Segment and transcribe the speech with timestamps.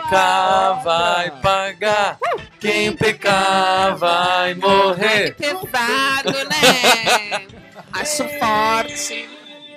[0.00, 2.18] Pecar vai pagar.
[2.60, 5.34] Quem pecar vai morrer.
[5.34, 7.46] Que pesado, né?
[7.92, 9.28] Acho forte.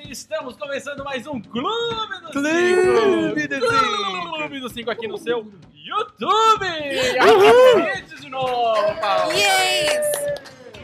[0.10, 3.60] Estamos começando mais um Clube do Clube Cinco.
[3.60, 4.38] do Cinco.
[4.38, 6.68] Clube do Cinco aqui no seu YouTube.
[7.20, 9.34] Aqui de novo, Paulo.
[9.34, 10.02] Yes!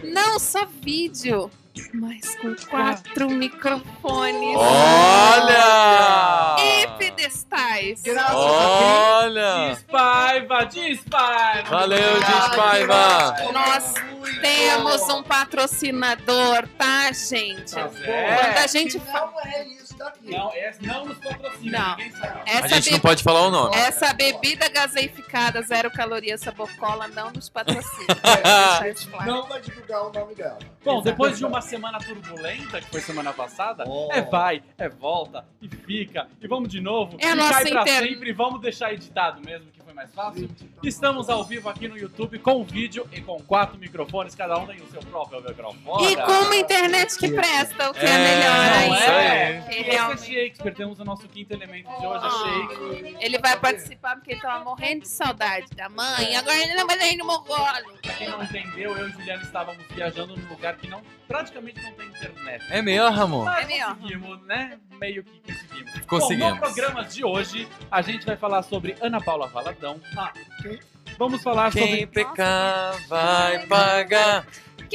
[0.03, 1.51] Não só vídeo,
[1.93, 6.55] mas com quatro microfones Olha!
[6.59, 8.03] e pedestais.
[8.33, 9.75] Olha!
[9.75, 11.69] Despaiva, despaiva.
[11.69, 13.35] Valeu, Despaiva!
[13.51, 13.93] Nós
[14.41, 17.73] temos um patrocinador, tá, gente?
[17.73, 20.29] Tá Quando a gente Não é isso daqui.
[20.31, 22.11] Não, esse não nos patrocina, Não.
[22.19, 22.39] sabe.
[22.49, 23.75] A essa, gente não pode falar o nome.
[23.75, 28.07] essa bebida gaseificada, zero caloria, sabor cola, não nos patrocina.
[28.93, 29.25] Isso claro.
[29.31, 30.59] Não vai divulgar o nome dela.
[30.83, 34.09] Bom, depois de uma semana turbulenta, que foi semana passada, Oh.
[34.11, 37.81] é vai, é volta, e fica, e vamos de novo, É e nossa cai pra
[37.81, 39.67] inter- sempre, e vamos deixar editado mesmo,
[39.97, 40.49] mais fácil.
[40.83, 44.77] Estamos ao vivo aqui no YouTube com vídeo e com quatro microfones, cada um tem
[44.79, 46.11] o seu próprio microfone.
[46.13, 49.05] E com uma internet que presta, o que é, É, melhor ainda.
[49.05, 49.61] é?
[49.67, 52.29] Que Esse é realmente- Shakespeare, temos o nosso quinto elemento de hoje, é.
[52.29, 53.17] Shakespeare.
[53.19, 56.35] Ele vai participar porque ele tava morrendo de saudade da mãe.
[56.35, 57.57] Agora ele não vai sair no mogolo.
[58.01, 61.91] Pra quem não entendeu, eu e Juliano estávamos viajando num lugar que não, praticamente não
[61.93, 62.65] tem internet.
[62.69, 63.45] É mesmo, amor?
[63.45, 63.95] Mas É mesmo.
[63.95, 64.77] conseguimos, né?
[64.99, 65.93] Meio que conseguimos.
[65.93, 66.53] Bom, Conseguimos.
[66.53, 69.99] no programa de hoje, a gente vai falar sobre Ana Paula Valadão.
[70.17, 70.79] Ah, quem?
[71.17, 72.07] Vamos falar Quem sobre.
[72.07, 74.45] pecar vai pagar.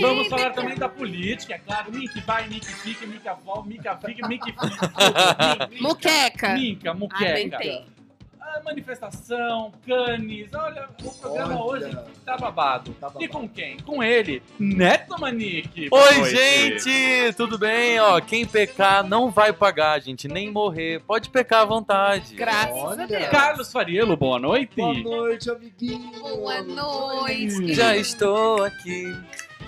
[0.00, 1.92] Vamos Quem falar pecar- também da política, é claro.
[1.92, 5.70] Mick vai, Mick fica, Mick avó, Mick fica, Mick fica.
[5.80, 6.54] Muqueca.
[6.54, 7.40] Minca, Ah, muqueca.
[7.40, 7.86] Inventei.
[8.64, 10.52] Manifestação, canes.
[10.54, 11.86] Olha, o programa Olha.
[11.86, 12.92] hoje tá babado.
[12.94, 13.24] Tá babado.
[13.24, 13.78] E com quem?
[13.78, 15.88] Com ele, Neto Manique.
[15.90, 17.32] Oi, gente!
[17.36, 17.98] Tudo bem?
[18.00, 21.00] Ó, quem pecar não vai pagar, gente, nem morrer.
[21.06, 22.34] Pode pecar à vontade.
[22.34, 23.04] Graças Olha.
[23.04, 23.28] a Deus.
[23.28, 24.76] Carlos Fariello, boa noite.
[24.76, 26.20] Boa noite, amiguinho.
[26.20, 27.74] Boa noite.
[27.74, 29.14] Já estou aqui.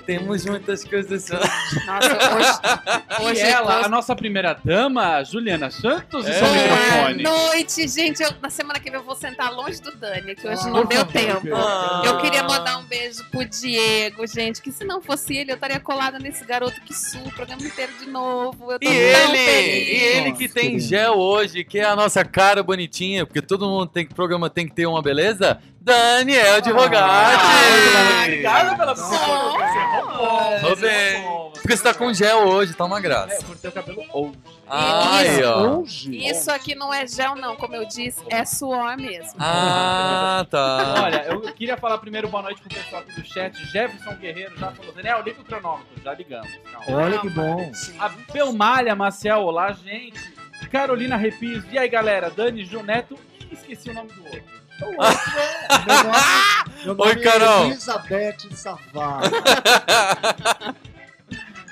[0.06, 1.28] Temos muitas coisas.
[1.87, 6.32] Nossa, hoje, E hoje ela, hoje- a nossa primeira dama, Juliana Santos, e É.
[6.34, 7.22] seu Boa microfone.
[7.22, 8.22] noite, gente.
[8.22, 10.84] Eu- na semana que vem eu vou sentar longe do Dani, que hoje Ah, não
[10.84, 11.54] deu tempo.
[11.54, 12.03] Ah.
[12.04, 15.81] Eu queria mandar um beijo pro Diego, gente, que se não fosse ele, eu estaria
[15.81, 18.72] colada nesse garoto que sul o programa inteiro de novo.
[18.72, 19.88] Eu tô E tão ele, feliz.
[19.88, 23.86] e ele que tem gel hoje, que é a nossa cara bonitinha, porque todo mundo
[23.86, 25.59] tem que programa tem que ter uma beleza.
[25.84, 26.97] Daniel de Rogatti.
[26.97, 29.53] Ah, Obrigado pela sua Oh.
[29.53, 30.61] Você roubou.
[30.61, 31.22] Tô você bem.
[31.53, 33.34] Porque você tá com gel hoje, tá uma É, graça.
[33.34, 34.33] eu cortei o cabelo hoje.
[34.67, 35.78] Aí, ó.
[35.78, 36.17] Hoje?
[36.27, 39.34] Isso aqui não é gel, não, como eu disse, é suor mesmo.
[39.39, 41.03] Ah, tá.
[41.05, 43.55] Olha, eu queria falar primeiro boa noite pro pessoal aqui do chat.
[43.66, 44.93] Jefferson Guerreiro já falou.
[44.95, 46.51] Daniel, liga o cronômetro, já ligamos.
[46.72, 47.03] Calma.
[47.03, 47.71] Olha que bom.
[47.99, 50.33] A Belmalha Maciel, olá, gente.
[50.71, 52.31] Carolina Repis, e aí, galera?
[52.31, 53.19] Dani, Ju Neto
[53.51, 54.63] e esqueci o nome do outro.
[54.80, 54.98] Meu nome,
[56.84, 57.64] meu nome Oi, Carol.
[57.64, 59.30] é Elizabeth Savard.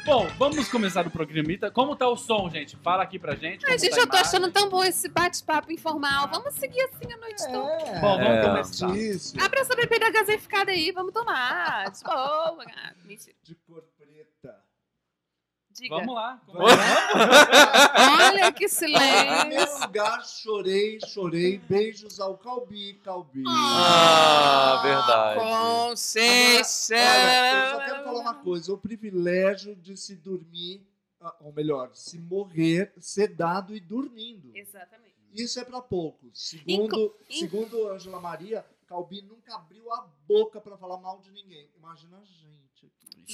[0.04, 1.70] Bom, vamos começar o programita.
[1.70, 2.76] Como tá o som, gente?
[2.78, 3.64] Fala aqui pra gente.
[3.64, 4.28] Ai, como gente, tá a eu tô imagem.
[4.28, 6.28] achando tão bom esse bate-papo informal.
[6.28, 7.72] Vamos seguir assim a noite toda.
[7.88, 8.42] É, Bom, vamos É.
[8.42, 8.96] começar.
[8.96, 11.88] Isso, Abre essa bebida gaseificada aí, vamos tomar.
[11.92, 12.16] De boa.
[12.66, 13.36] Ah, Mentira.
[13.44, 13.84] de cor.
[15.82, 15.96] Diga.
[15.96, 16.40] Vamos lá.
[17.16, 19.80] Olha que Em primeiro silêncio.
[19.80, 21.58] lugar, chorei, chorei.
[21.58, 23.42] Beijos ao Calbi, Calbi.
[23.46, 25.40] Ah, verdade.
[25.40, 26.96] Conceição.
[26.96, 30.86] Olha, eu só quero falar uma coisa: o privilégio de se dormir,
[31.20, 34.50] ah, ou melhor, se morrer sedado e dormindo.
[34.54, 35.12] Exatamente.
[35.32, 36.30] Isso é para poucos.
[36.50, 41.30] Segundo, Inco- in- segundo Angela Maria, Calbi nunca abriu a boca para falar mal de
[41.30, 41.70] ninguém.
[41.76, 42.71] Imagina a gente.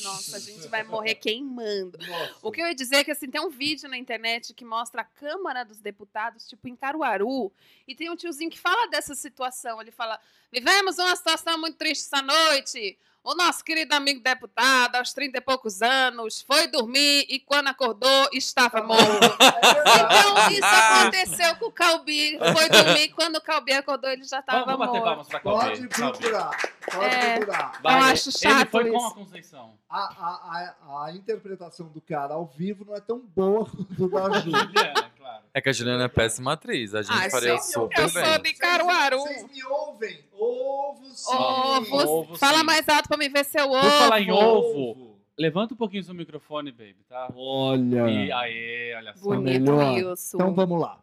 [0.02, 1.98] Nossa, a gente vai morrer queimando.
[1.98, 2.38] Nossa.
[2.42, 5.02] O que eu ia dizer é que assim, tem um vídeo na internet que mostra
[5.02, 7.52] a Câmara dos Deputados, tipo, em Caruaru,
[7.86, 9.80] e tem um tiozinho que fala dessa situação.
[9.80, 10.20] Ele fala:
[10.52, 12.98] vivemos uma situação muito triste essa noite.
[13.30, 18.26] O nosso querido amigo deputado, aos 30 e poucos anos, foi dormir e quando acordou
[18.32, 19.04] estava morto.
[19.04, 22.38] Então, isso aconteceu com o Calbi.
[22.38, 25.04] Foi dormir, quando o Calbi acordou, ele já estava Vamos bater morto.
[25.04, 25.58] palmas pra Calbi.
[25.66, 26.50] Pode procurar.
[26.90, 27.36] Pode É.
[27.36, 27.72] procurar.
[27.82, 29.06] Vai, Eu acho Ele chato foi com isso.
[29.06, 29.74] a Conceição.
[29.90, 33.66] A, a, a, a interpretação do cara ao vivo não é tão boa
[33.98, 34.50] quanto da Ju.
[34.56, 35.12] Juliana, claro.
[35.18, 35.44] Claro.
[35.52, 36.94] É que a Juliana é péssima atriz.
[36.94, 38.24] A gente Ah, faria sim, super eu bem.
[38.24, 39.18] sou de Caruaru.
[39.20, 40.24] Vocês me ouvem?
[40.38, 41.34] Ovo sim.
[41.34, 42.04] Ovos.
[42.04, 42.64] Ovo, Fala sim.
[42.64, 43.80] mais alto pra me ver seu ovo.
[43.80, 47.30] Por falar em ovo, levanta um pouquinho seu microfone, baby, tá?
[47.34, 48.08] Olha.
[48.08, 49.28] E aí, olha só.
[49.34, 50.14] Bonito melhor.
[50.14, 50.36] isso.
[50.36, 51.00] Então vamos lá.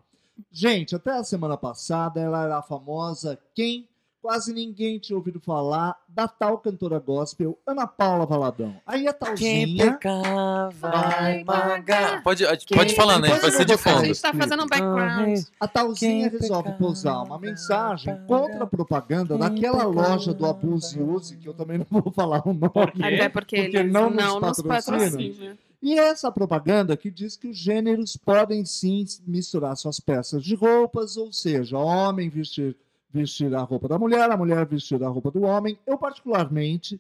[0.52, 3.88] Gente, até a semana passada ela era a famosa quem
[4.26, 8.76] quase ninguém tinha ouvido falar da tal cantora gospel Ana Paula Valadão.
[8.84, 12.24] Aí a Quem talzinha pecava vai pagar.
[12.24, 12.44] Pode,
[12.74, 13.28] pode falar, né?
[13.28, 14.08] Vai ser de falar A fundo.
[14.08, 15.44] gente tá fazendo um background.
[15.60, 21.00] A talzinha Quem resolve posar uma mensagem contra a propaganda Quem daquela loja do Abuse
[21.00, 23.04] Use, que eu também não vou falar o nome.
[23.04, 25.56] Até porque, Porque eles não não, nos patrocinam.
[25.84, 31.16] E essa propaganda que diz que os gêneros podem sim misturar suas peças de roupas,
[31.16, 32.76] ou seja, homem vestir,
[33.16, 35.80] vestir a roupa da mulher, a mulher vestir a roupa do homem.
[35.88, 37.00] Eu, particularmente,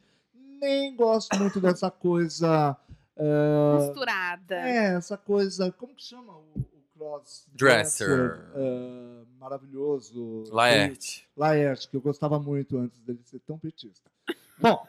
[0.62, 2.75] nem gosto muito dessa coisa.
[3.17, 4.56] eh, Misturada.
[4.56, 5.71] é, essa coisa.
[5.73, 8.39] Como que chama o, o cross Dresser.
[8.56, 10.44] eh, maravilhoso.
[10.51, 11.27] Laerte.
[11.35, 14.09] Laerte, que eu gostava muito antes dele ser tão petista.
[14.57, 14.88] Bom,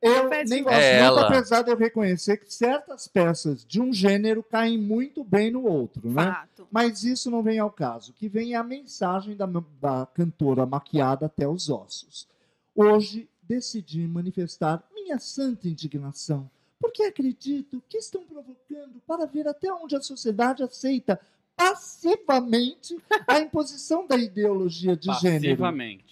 [0.00, 1.26] eu nem gosto É muito, ela.
[1.28, 6.08] apesar de eu reconhecer que certas peças de um gênero caem muito bem no outro,
[6.08, 6.26] né?
[6.26, 6.68] Fato.
[6.70, 8.12] Mas isso não vem ao caso.
[8.12, 9.46] O que vem é a mensagem da,
[9.80, 12.26] da cantora maquiada até os ossos.
[12.74, 16.48] Hoje decidi manifestar minha santa indignação,
[16.80, 21.20] porque acredito que estão provocando para ver até onde a sociedade aceita
[21.56, 25.58] passivamente a imposição da ideologia de gênero.
[25.58, 26.09] Passivamente.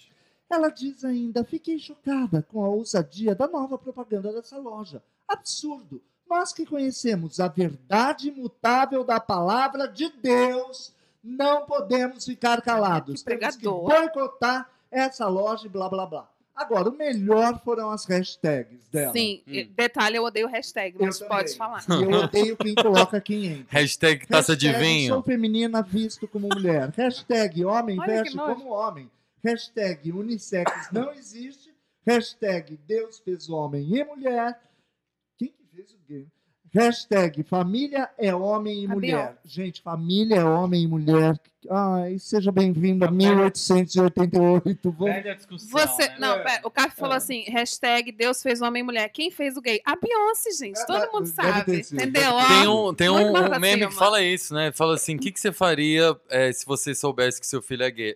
[0.49, 5.01] Ela diz ainda: fiquei chocada com a ousadia da nova propaganda dessa loja.
[5.27, 6.01] Absurdo!
[6.29, 10.93] Nós que conhecemos a verdade imutável da palavra de Deus,
[11.23, 13.23] não podemos ficar calados.
[13.23, 16.29] Que Temos que boicotar essa loja e blá blá blá.
[16.55, 19.13] Agora, o melhor foram as hashtags dela.
[19.13, 19.67] Sim, Hum.
[19.75, 21.37] detalhe, eu odeio hashtag, Eu mas também.
[21.37, 21.85] pode falar.
[21.87, 23.65] E eu odeio quem coloca quem entra.
[23.69, 25.13] Hashtag taça de Hashtag vinho.
[25.13, 26.91] Sou feminina visto como mulher.
[26.97, 29.09] Hashtag homem Olha veste como homem.
[29.43, 31.73] Hashtag unissex não existe.
[32.05, 34.59] Hashtag Deus fez homem e mulher.
[35.37, 36.27] Quem que fez o gay?
[36.71, 39.37] Hashtag família é homem e A mulher.
[39.43, 41.39] Gente, família é homem e mulher.
[41.67, 44.91] Ai, seja bem-vindo a Tá 1888.
[44.91, 45.13] Vamos...
[45.15, 45.69] Velha discussão.
[45.71, 46.15] Você, né?
[46.19, 46.43] não, É.
[46.43, 47.17] pera, o falou É.
[47.17, 49.09] assim, hashtag Deus fez homem e mulher.
[49.09, 49.81] Quem fez o gay?
[49.83, 50.79] A Beyoncé, gente.
[50.79, 51.79] É, Todo deve- mundo sabe.
[51.79, 52.31] Entendeu?
[52.47, 54.71] Tem um, tem um, um meme que fala isso, né?
[54.71, 57.89] Fala assim: o que, que você faria eh, se você soubesse que seu filho é
[57.91, 58.15] gay?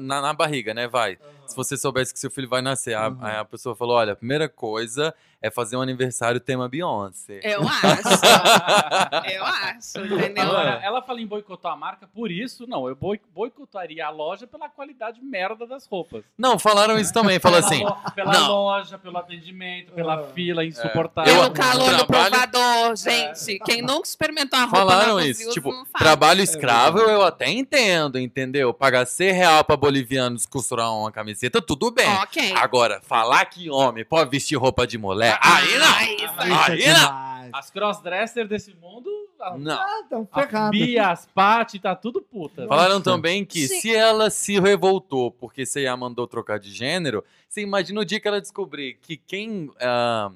[0.00, 0.88] Na, na barriga, né?
[0.88, 1.18] Vai.
[1.46, 2.94] Se você soubesse que seu filho vai nascer.
[2.94, 3.16] A- Uhum.
[3.20, 7.40] Aí a pessoa falou: olha, a primeira coisa é fazer um aniversário tema Beyoncé.
[7.42, 9.32] Eu acho.
[9.32, 10.42] eu acho, entendeu?
[10.44, 14.46] Agora, ela fala em boicotar a marca, por isso, não, eu boi- boicotaria a loja
[14.46, 16.24] pela qualidade merda das roupas.
[16.36, 17.38] Não, falaram isso também.
[17.38, 17.84] Falou assim:
[18.14, 20.24] Pela, loja, pelo atendimento, pela Ah.
[20.34, 21.32] fila insuportável.
[21.34, 23.58] Eu- Pelo calor do trabalho- provador, gente.
[23.60, 25.70] Quem nunca experimentou a roupa Falaram isso, tipo.
[25.98, 28.72] Trabalho escravo eu até entendo, entendeu?
[28.72, 32.08] Pagar 100 real pra bolivianos costurar uma camiseta, tudo bem.
[32.22, 32.52] Ok.
[32.56, 34.98] Agora, falar que homem pode vestir roupa de
[35.40, 35.86] aí não!
[35.86, 36.50] Ah, isso aí.
[36.50, 37.26] É Aí não!
[37.52, 39.08] As crossdressers desse mundo,
[39.40, 39.78] a, Não.
[39.78, 40.70] Ah, então a ferrado.
[40.72, 42.66] Bia, as Paty, tá tudo puta.
[42.66, 43.04] Falaram Nossa.
[43.04, 43.80] também que Sim.
[43.80, 48.20] se ela se revoltou porque você a mandou trocar de gênero, você imagina o dia
[48.20, 50.30] que ela descobrir que quem, ah,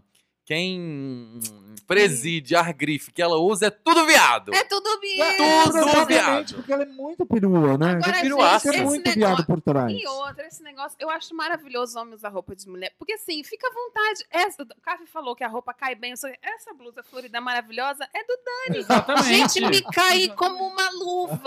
[0.54, 1.38] quem
[1.86, 4.52] preside a grife que ela usa é tudo viado.
[4.54, 5.16] É tudo bem.
[5.36, 6.54] tudo Provavelmente viado.
[6.54, 7.90] porque ela é muito perua, né?
[7.92, 9.92] Agora, gente, ser esse muito negócio- viado por trás.
[9.92, 12.92] E outra, esse negócio, eu acho maravilhoso homem usar roupa de mulher.
[12.98, 14.24] Porque assim, fica à vontade.
[14.30, 16.16] Essa, o Cafi falou que a roupa cai bem.
[16.16, 18.78] sou- Essa blusa florida maravilhosa é do Dani.
[18.80, 19.24] Exatamente.
[19.54, 21.40] Gente, me cai como uma luva.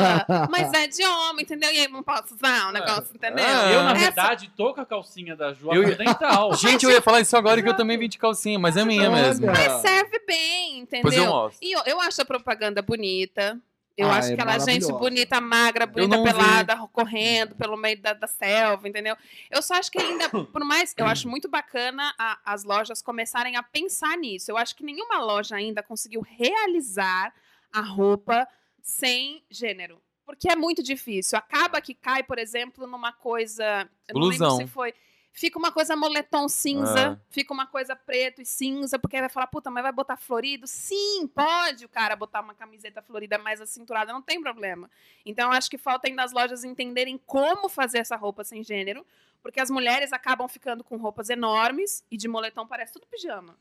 [0.50, 1.72] Mas é de homem, entendeu?
[1.74, 3.46] E aí não posso usar o negócio, entendeu?
[3.46, 3.70] Ah.
[3.72, 6.54] Eu, na Essa- verdade, tô com a calcinha da Ju Eu- dental.
[6.60, 9.10] Gente, eu ia falar isso agora que eu também vim de calcinha, mas é minha
[9.12, 9.22] Olha.
[9.24, 9.46] mesmo.
[9.48, 11.26] Mas serve bem, Pois eu entendeu?
[11.32, 11.60] mostro.
[11.68, 13.60] E eu, eu acho a propaganda bonita.
[13.96, 16.32] Eu Ah, acho é que ela, gente, bonita, magra, bonita, não vi.
[16.32, 19.16] pelada, correndo pelo meio da, da selva, entendeu?
[19.52, 23.56] Eu só acho que ainda, por mais, eu acho muito bacana a- as lojas começarem
[23.56, 24.50] a pensar nisso.
[24.50, 27.32] Eu acho que nenhuma loja ainda conseguiu realizar
[27.72, 28.48] a roupa
[28.82, 30.02] sem gênero.
[30.26, 31.38] Porque é muito difícil.
[31.38, 33.88] Acaba que cai, por exemplo, numa coisa.
[34.08, 34.94] Eu não lembro se foi.
[35.36, 37.18] Fica uma coisa moletom cinza, É.
[37.32, 40.68] fica uma coisa preto e cinza, porque aí vai falar, puta, mas vai botar florido?
[40.68, 44.90] Sim, pode o cara botar uma camiseta florida mais acinturada, não tem problema.
[45.26, 49.04] Então, eu acho que falta ainda as lojas entenderem como fazer essa roupa sem gênero,
[49.42, 53.58] porque as mulheres acabam ficando com roupas enormes e de moletom parece tudo pijama.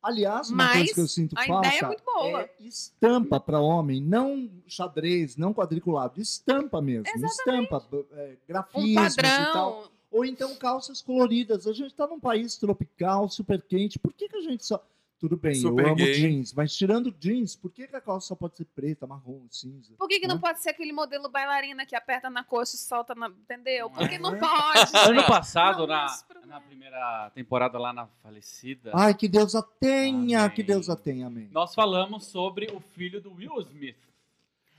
[0.00, 2.42] Aliás, uma Mas coisa que eu sinto a falta ideia é muito boa.
[2.42, 9.16] é estampa para homem, não xadrez, não quadriculado, estampa mesmo, estampa, b- é, Um grafismos
[9.16, 9.90] e tal.
[10.10, 11.66] Ou então calças coloridas.
[11.66, 13.98] A gente está num país tropical, super quente.
[13.98, 14.82] Por que, que a gente só.
[15.20, 16.14] tudo bem, Super eu amo gay.
[16.14, 19.92] jeans, mas tirando jeans, por que, que a calça só pode ser preta, marrom, cinza?
[19.98, 20.40] Por que, que não Hã?
[20.40, 23.26] pode ser aquele modelo bailarina que aperta na coxa e solta na.
[23.28, 23.90] Entendeu?
[23.90, 24.18] Por que É.
[24.18, 24.92] não pode?
[25.10, 26.06] Ano passado, Não, na,
[26.46, 30.54] na primeira temporada lá na Falecida, Ai, que Deus a tenha, Amém.
[30.54, 31.48] que Deus a tenha, amém.
[31.52, 33.96] nós falamos sobre o filho do Will Smith.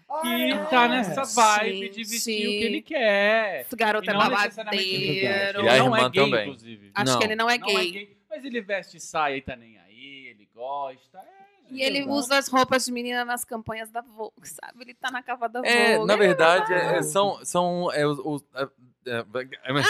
[0.10, 0.58] Ah, Que é.
[0.66, 2.10] tá nessa vibe de Gente.
[2.10, 3.62] vestir o que ele quer.
[3.62, 5.63] Esse garoto E é babadeiro.
[5.66, 6.42] E a não é gay, também.
[6.50, 6.92] inclusive.
[6.96, 7.20] Acho Não.
[7.20, 8.18] que ele não é Não gay.
[8.30, 11.18] Mas ele veste saia e tá nem aí, ele gosta.
[11.20, 14.82] É, E ele usa as roupas de menina nas campanhas da Vogue, sabe?
[14.82, 15.72] Ele tá na cava da Vogue.
[15.72, 17.44] É, na verdade, é é, são.
[17.46, 18.68] são é, os, é, é,
[19.12, 19.24] é,
[19.70, 19.84] Ah, né?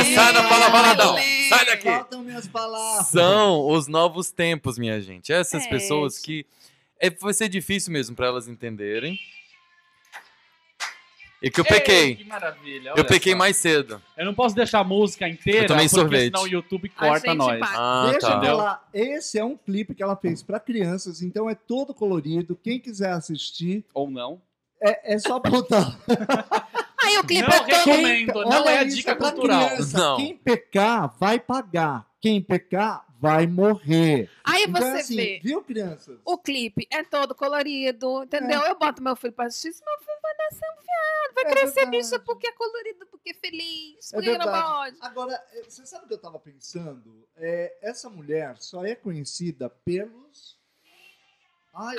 [0.00, 1.16] É sai da fala paladão!
[1.48, 1.84] Sai daqui!
[1.84, 3.06] Faltam minhas palavras.
[3.08, 5.32] São os novos tempos, minha gente.
[5.32, 6.46] Essas É, pessoas que.
[7.00, 9.18] É, vai ser difícil mesmo pra elas entenderem.
[11.42, 12.16] E que eu Ei, pequei.
[12.16, 12.94] que maravilha.
[12.96, 13.38] Eu pequei só.
[13.38, 14.02] mais cedo.
[14.16, 16.24] Eu não posso deixar a música inteira, Eu tomei porque sorvete.
[16.24, 17.60] senão o YouTube corta nós.
[17.62, 18.34] Ah, Deixa tá.
[18.36, 22.56] eu falar, esse é um clipe que ela fez para crianças, então é todo colorido.
[22.56, 24.40] Quem quiser assistir, Ou não.
[24.82, 25.98] é, é só botar.
[27.04, 27.66] Aí o clipe Não é todo.
[27.68, 29.68] recomendo, não Olha é a dica pra cultural.
[29.68, 29.98] criança.
[29.98, 30.16] Não.
[30.16, 32.06] Quem pecar, vai pagar.
[32.20, 34.30] Quem pecar, vai morrer.
[34.44, 35.40] Aí Então, você assim, vê.
[35.42, 36.18] viu, crianças?
[36.24, 38.60] O clipe é todo colorido, entendeu?
[38.62, 41.86] Eu boto meu filho pra assistir, meu filho vai nascer um viado, vai É crescer
[41.86, 44.66] bicho porque é colorido, porque é feliz, É porque não verdade.
[44.66, 44.96] pode.
[45.00, 47.26] Agora, eh, você sabe o que eu tava pensando?
[47.36, 50.55] É, essa mulher só é conhecida pelos.
[51.78, 51.94] Ai,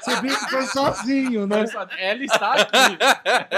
[0.00, 1.64] você viu que foi sozinho, né?
[1.98, 2.98] Ela está aqui.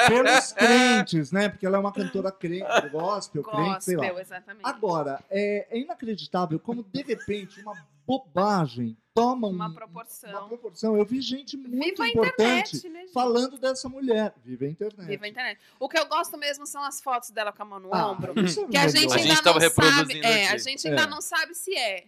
[0.09, 1.49] Pelos crentes, né?
[1.49, 4.05] Porque ela é uma cantora crente, gospel, crente, sei lá.
[4.05, 4.63] Gospel, exatamente.
[4.65, 7.75] Agora, é, é inacreditável como, de repente, uma
[8.07, 10.31] bobagem toma um- Uma proporção.
[10.31, 10.97] uma proporção.
[10.97, 13.13] Eu vi gente muito importante internet, né, gente?
[13.13, 14.33] falando dessa mulher.
[14.45, 15.07] Viva a internet.
[15.09, 15.61] Viva a internet.
[15.81, 18.33] O que eu gosto mesmo são as fotos dela com a mão no Ah, ombro.
[18.33, 18.89] é Que a legal.
[18.89, 20.21] gente A gente ainda não sabe.
[20.25, 21.07] É, a gente ainda É.
[21.07, 22.05] não sabe se é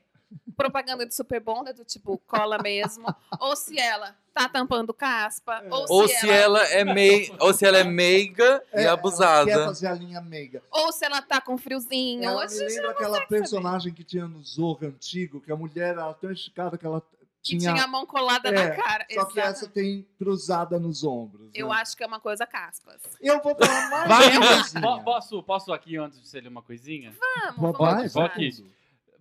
[0.52, 3.06] propaganda de super bonder, do tipo cola mesmo,
[3.40, 7.30] ou se ela tá tampando caspa, ou, Ou se, se ela, ela é mei...
[7.38, 9.44] ou se ela é meiga É, e Ela abusada.
[9.44, 10.62] quer fazer a linha meiga.
[10.70, 12.24] ou se ela tá com friozinho.
[12.24, 13.28] Ela me lembra aquela consegue saber.
[13.28, 17.02] personagem que tinha no Zorro antigo, que a mulher era tão esticada que ela
[17.42, 17.74] Que tinha.
[17.74, 19.04] tinha a mão colada É, na cara.
[19.12, 19.48] Só que Exato.
[19.50, 21.50] essa tem cruzada nos ombros.
[21.52, 21.74] Eu né?
[21.74, 23.02] acho que é uma coisa caspas.
[23.20, 27.12] Eu vou falar mais Vai, posso, posso aqui antes de ler uma coisinha?
[27.58, 28.12] Vamos, Vai, vamos.
[28.14, 28.32] Vou vai.
[28.32, 28.64] aqui.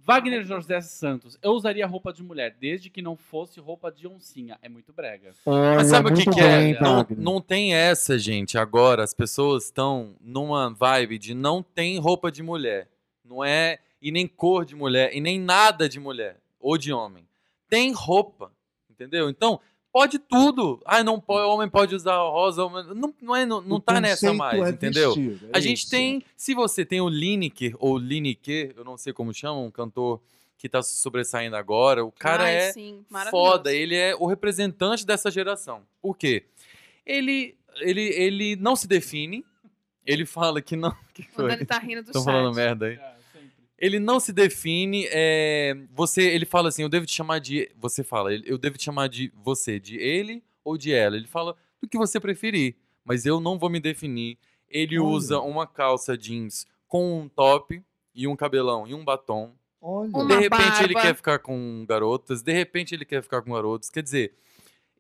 [0.04, 1.38] Wagner José Santos.
[1.42, 4.58] Eu usaria roupa de mulher, desde que não fosse roupa de oncinha.
[4.62, 5.34] É muito brega.
[5.46, 6.80] Olha, Mas sabe o que, que é?
[6.80, 8.58] Não, não tem essa, gente.
[8.58, 12.90] Agora as pessoas estão numa vibe de não tem roupa de mulher.
[13.24, 13.80] Não é.
[14.02, 15.16] E nem cor de mulher.
[15.16, 16.38] E nem nada de mulher.
[16.60, 17.28] Ou de homem.
[17.70, 18.52] Tem roupa.
[18.90, 19.30] Entendeu?
[19.30, 19.60] Então,
[19.92, 20.82] pode tudo.
[20.86, 22.64] Ah, não pode, o homem pode usar rosa.
[22.66, 25.14] homem- Não, não, é, não, não O tá nessa conceito mais, é entendeu?
[25.16, 25.90] vestir, é A gente isso.
[25.92, 30.22] tem, se você tem o Lineker ou Lineker, eu não sei como chama, um cantor
[30.58, 35.32] que tá sobressaindo agora, o cara Ai, é sim, foda, ele é o representante dessa
[35.32, 35.82] geração.
[36.02, 36.46] Por quê?
[37.06, 39.44] Ele, ele, ele não se define,
[40.06, 40.96] ele fala que não...
[41.14, 41.54] Que Quando foi?
[41.58, 42.32] ele tá rindo do Estão chat.
[42.32, 42.94] falando merda aí.
[42.94, 43.11] É.
[43.82, 48.04] Ele não se define, é, você, ele fala assim, eu devo te chamar de, você
[48.04, 51.16] fala, eu devo te chamar de você, de ele ou de ela.
[51.18, 54.38] Ele fala do que você preferir, mas eu não vou me definir.
[54.70, 55.10] Ele Olha.
[55.10, 57.82] usa uma calça jeans com um top
[58.14, 59.56] e um cabelão e um batom.
[59.82, 61.10] Olha, Uma de repente ele barba.
[61.10, 63.90] quer ficar com garotas, de repente ele quer ficar com garotos.
[63.90, 64.36] Quer dizer,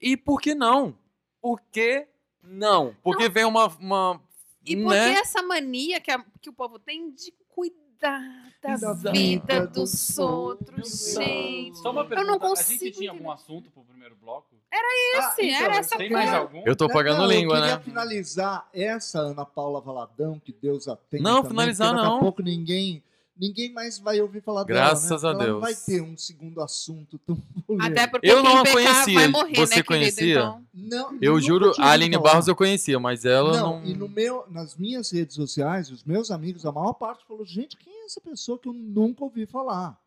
[0.01, 0.97] e por que não?
[1.39, 2.07] Por que
[2.41, 2.95] não?
[3.03, 4.19] Porque vem uma, uma
[4.65, 5.13] E por né?
[5.13, 7.31] que essa mania que, a- que o povo tem de
[8.01, 8.19] da
[8.61, 11.77] Da vida vida dos outros, gente?
[11.79, 12.29] Só uma não pergunta.
[12.29, 14.55] a gente consigo tinha algum assunto pro primeiro bloco?
[14.73, 14.77] Ah,
[15.17, 16.63] Esse, então, era eu essa Tem mais algum?
[16.65, 17.83] Eu tô pagando Não, língua, eu queria né?
[17.83, 22.17] finalizar essa Ana Paula Valadão, que Deus a tenha Não, também, finalizar porque daqui não.
[22.17, 23.03] a pouco ninguém,
[23.41, 25.43] ninguém mais vai ouvir falar Graças dela, a né?
[25.45, 25.61] Ela não Deus.
[25.61, 27.91] vai ter um segundo assunto tão polêmico.
[27.91, 29.13] Até porque Eu não a conhecia.
[29.15, 29.85] vai morrer, Você né, querido?
[29.87, 30.39] conhecia?
[30.39, 32.29] Então, Não, Eu juro, a Aline falar.
[32.29, 33.85] Barros eu conhecia, mas ela não, não.
[33.85, 37.75] e no meu, nas minhas redes sociais, os meus amigos, a maior parte falou: gente,
[37.77, 39.99] quem é essa pessoa que eu nunca ouvi falar?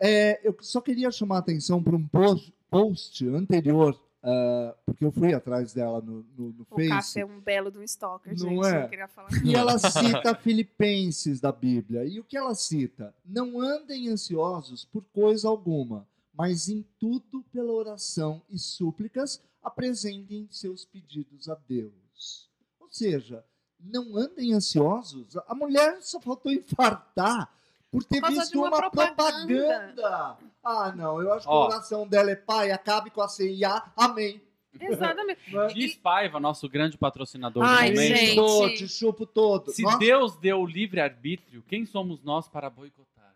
[0.00, 5.10] É, eu só queria chamar a atenção para um post, post anterior, ah, porque eu
[5.10, 6.88] fui atrás dela no, no, no o Face.
[6.88, 8.66] Cássio é um belo do stalker, Não gente.
[8.66, 8.88] é?
[8.88, 9.28] Queria falar.
[9.44, 12.04] E ela cita Filipenses da Bíblia.
[12.04, 13.14] E o que ela cita?
[13.24, 20.84] Não andem ansiosos por coisa alguma, mas em tudo pela oração e súplicas apresentem seus
[20.84, 22.48] pedidos a Deus.
[22.78, 23.44] Ou seja,
[23.80, 25.36] não andem ansiosos.
[25.48, 27.52] A mulher só faltou infartar
[27.92, 29.14] por ter Por visto uma uma propaganda.
[29.46, 30.38] propaganda.
[30.64, 31.64] Ah, não, eu acho que Ó.
[31.64, 33.82] a oração dela é Pai, acabe com a CIA.
[33.94, 34.42] Amém.
[34.80, 35.38] Exatamente.
[35.52, 35.66] Né?
[35.74, 38.16] Diz Paiva, nosso grande patrocinador Ai, do momento.
[38.16, 38.34] gente.
[38.36, 39.70] Tô, te chupo todo.
[39.70, 43.34] Se Nossa, Deus deu o livre-arbítrio, quem somos nós para boicotar?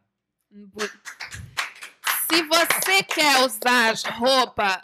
[2.30, 4.82] Se você quer usar roupa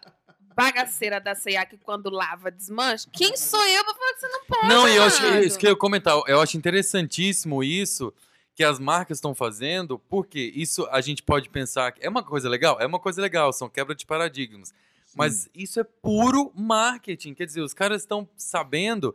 [0.54, 4.44] bagaceira da C&A que quando lava desmancha, quem sou eu pra falar que você não
[4.44, 4.68] pode?
[4.68, 6.20] Não, e eu acho isso que eu ia comentar.
[6.26, 8.12] Eu acho interessantíssimo isso
[8.54, 12.48] que as marcas estão fazendo, porque isso a gente pode pensar que é uma coisa
[12.48, 14.72] legal, é uma coisa legal, são quebra de paradigmas.
[15.14, 17.34] Mas isso é puro marketing.
[17.34, 19.14] Quer dizer, os caras estão sabendo.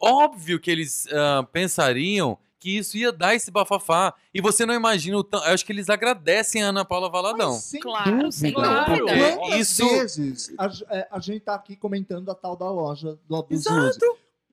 [0.00, 4.14] Óbvio que eles ah, pensariam que isso ia dar esse bafafá.
[4.32, 5.44] E você não imagina o tanto.
[5.46, 7.52] Eu acho que eles agradecem a Ana Paula Valadão.
[7.52, 8.84] Mas, sem Claro, sem dúvida.
[8.84, 9.36] dúvida.
[9.36, 13.36] Quantas Isso- vezes a, é, a gente tá aqui comentando a tal da loja do
[13.36, 13.68] Abuso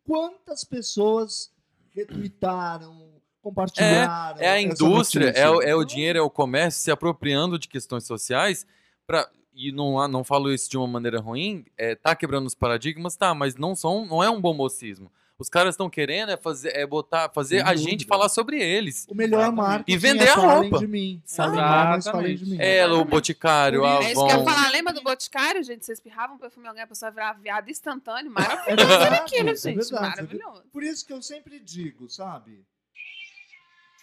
[0.05, 1.49] Quantas pessoas
[1.95, 3.10] retweetaram,
[3.41, 4.39] compartilharam?
[4.41, 7.67] É a essa indústria, é o, é o dinheiro, é o comércio se apropriando de
[7.67, 8.65] questões sociais
[9.05, 12.55] para e não, há- não falo isso de uma maneira ruim, é, tá quebrando os
[12.55, 15.11] paradigmas, tá, mas não são, não é um bom mocismo.
[15.37, 19.07] Os caras estão querendo é fazer, é botar, fazer Sem a gente falar sobre eles.
[19.09, 19.57] O melhor Exatamente.
[19.67, 20.77] marketing E vender é a roupa.
[20.79, 21.21] de mim.
[21.37, 21.49] Mal,
[21.87, 22.57] mas falem de mim.
[22.59, 24.45] É, o Boticário, a É isso que eu ia Avon.
[24.45, 24.69] falar.
[24.71, 25.83] Lembra do Boticário, gente?
[25.83, 28.27] Vocês espirravam perfume em alguém, a pessoa virava viado instantâneo.
[28.29, 29.75] É Maravilhoso verdade, aquilo, é gente.
[29.75, 30.01] verdade.
[30.01, 30.63] Maravilhoso.
[30.71, 32.63] Por isso que eu sempre digo, sabe?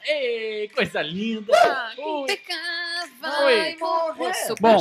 [0.07, 1.53] Ei, coisa linda.
[1.55, 2.57] Ah, quem pecar
[3.21, 4.35] vai morrer.
[4.35, 4.79] Super Bom,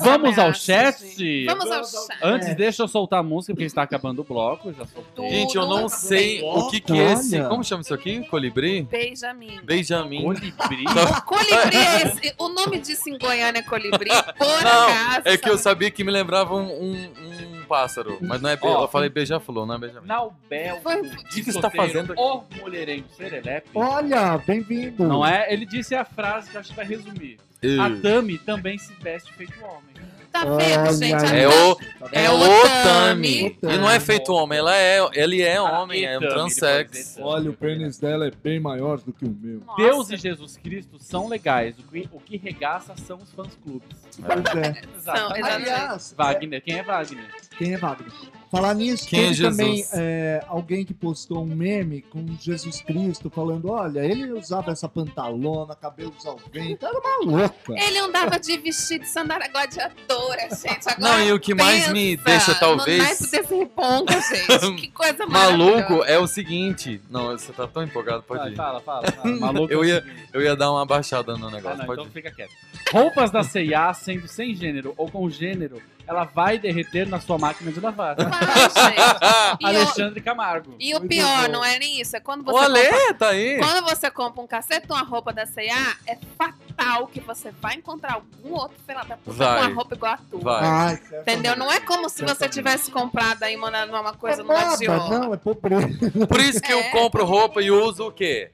[0.00, 1.44] vamos ao chat?
[1.46, 2.16] Vamos ao chat.
[2.22, 2.54] Antes, É.
[2.54, 4.72] deixa eu soltar a música, porque está acabando o bloco.
[4.72, 5.28] Já soltei.
[5.30, 8.24] Gente, eu não sei o que que é esse, como chama isso aqui?
[8.28, 8.82] Colibri?
[8.82, 9.60] Benjamin.
[9.62, 10.22] Benjamin.
[10.22, 10.84] Colibri.
[11.26, 12.34] Colibri é esse.
[12.38, 14.08] O nome disso em Goiânia é colibri,
[14.38, 15.22] por Não, acaso.
[15.28, 18.66] É que eu sabia que me lembrava um, um- um pássaro, mas não é, be-
[18.66, 18.82] Ó.
[18.82, 20.06] eu falei beija-flor, não é Benjamin.
[20.08, 20.80] Naubel.
[20.84, 22.20] O que você tá fazendo aqui?
[22.20, 23.68] O mulherengo serelepe.
[23.74, 25.06] Olha, bem-vindo.
[25.06, 25.52] Não é?
[25.52, 27.38] Ele disse a frase que acho que vai resumir.
[27.80, 30.10] A Tami também se veste feito homem.
[30.32, 31.34] Tá Olha vendo, gente?
[31.34, 31.76] É o,
[32.12, 33.58] É é o o Tami.
[33.60, 37.16] E não é feito homem, ela é, ele é Ah, homem, é um transex.
[37.20, 39.60] Olha, o pênis dela é bem maior do que o meu.
[39.66, 39.82] Nossa.
[39.82, 41.74] Deus e Jesus Cristo são legais.
[41.80, 43.88] O que, o que regaça são os fãs clubes.
[44.24, 44.82] Pois é.
[44.96, 45.48] Exatamente.
[45.48, 47.26] Aliás, Wagner, quem é Wagner?
[47.60, 48.10] Quem é Wagner?
[48.50, 49.56] Falar nisso, Quem é teve Jesus?
[49.56, 54.88] também é, alguém que postou um meme com Jesus Cristo falando: olha, ele usava essa
[54.88, 57.54] pantalona, cabelos ao vento, era uma louca.
[57.68, 60.88] Ele andava de vestido de sandália gladiadora, gente.
[60.88, 64.74] Agora Não, e o que mais me deixa, No talvez, naipe desse gente.
[64.80, 67.00] Que coisa maluco é o seguinte.
[67.08, 68.56] Não, você tá tão empolgado, pode Vai, ir.
[68.56, 69.30] fala, fala, fala.
[69.38, 69.72] Maluco.
[69.72, 70.04] Eu é ia-.
[70.32, 72.14] Eu ia dar uma baixada no Ah, negócio, não, pode então ir.
[72.14, 72.50] fica quieto.
[72.92, 77.70] Roupas da C&A sendo sem gênero ou com gênero, ela vai derreter na sua máquina
[77.70, 78.16] de lavar.
[78.16, 78.26] Vai,
[78.90, 79.62] gente.
[79.62, 80.74] O, Alexandre Camargo.
[80.78, 81.52] e o pior, bom.
[81.52, 82.16] não é nem isso.
[82.16, 83.58] É quando você O Ale, compra- tá aí.
[83.58, 87.74] Quando você compra um cacete ou uma roupa da C&A, é fatal que você vai
[87.76, 89.58] encontrar algum outro filho da puta Vai.
[89.60, 90.40] com uma roupa igual a tua.
[90.40, 90.64] Vai.
[90.64, 91.00] Ai.
[91.20, 91.56] Entendeu?
[91.56, 95.10] Não é como se você tivesse comprado aí mandado uma É coisa numa nada, Dior.
[95.10, 95.88] não, é pobreza.
[96.26, 96.90] Por isso que eu É.
[96.90, 98.50] compro roupa e uso o quê?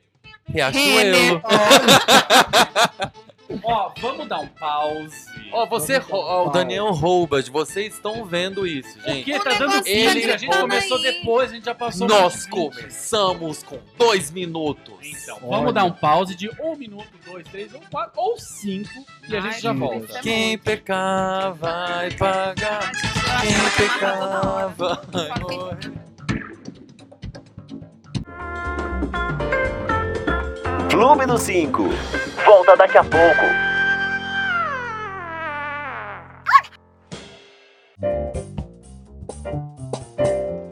[0.48, 1.42] Riachuelo.
[3.62, 5.26] Ó, vamos dar um pause.
[5.52, 6.52] Ó, você, Vamos dar um ó, o pau.
[6.52, 9.24] Daniel Roubas, vocês estão vendo isso, gente.
[9.24, 11.02] Porque tá dando negócio tá ele, a gente gritando começou aí.
[11.04, 12.50] depois, a gente já passou Nós mais de 20.
[12.50, 14.94] começamos com dois minutos.
[15.02, 15.58] Então, Olha.
[15.58, 18.90] vamos dar um pause de um minuto, dois, três, ou quatro, ou cinco,
[19.28, 19.80] e a gente Ai, já Deus.
[19.90, 20.18] volta.
[20.18, 20.62] É Quem muito.
[20.64, 22.92] pecar vai pagar.
[22.94, 23.00] Gente,
[23.42, 23.70] Quem vai hora.
[23.76, 26.06] pecar vai Fucking- morrer.
[30.96, 31.82] Clube do 5.
[32.46, 33.44] Volta daqui a pouco.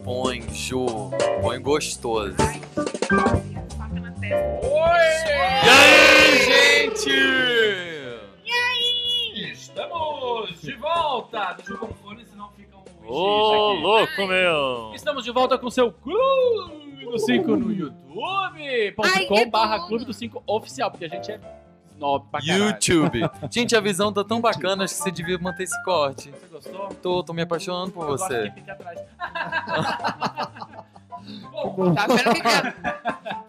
[0.02, 0.86] Põe, Ju.
[1.42, 2.36] Põe gostoso.
[2.38, 2.56] Testa.
[5.62, 7.10] E aí, gente?
[9.52, 11.52] Estamos de volta!
[11.58, 13.82] Deixa eu pôr o fone, senão fica um Ô, aqui.
[13.82, 14.94] louco, meu.
[14.94, 16.83] Estamos de volta com o seu Clube
[17.14, 21.40] do 5 no youtube.com Ai, barra que Clube do 5 oficial, porque a gente é
[21.92, 22.64] snob pra caralho.
[22.64, 23.20] YouTube.
[23.50, 26.30] Gente, a visão tá tão bacana, acho que você devia manter esse corte.
[26.30, 26.88] Você gostou?
[27.00, 28.42] Tô, tô me apaixonando por Eu gosto você.
[28.44, 29.00] de quem fica atrás.
[31.52, 32.74] Bom, Tá vendo o que, que é?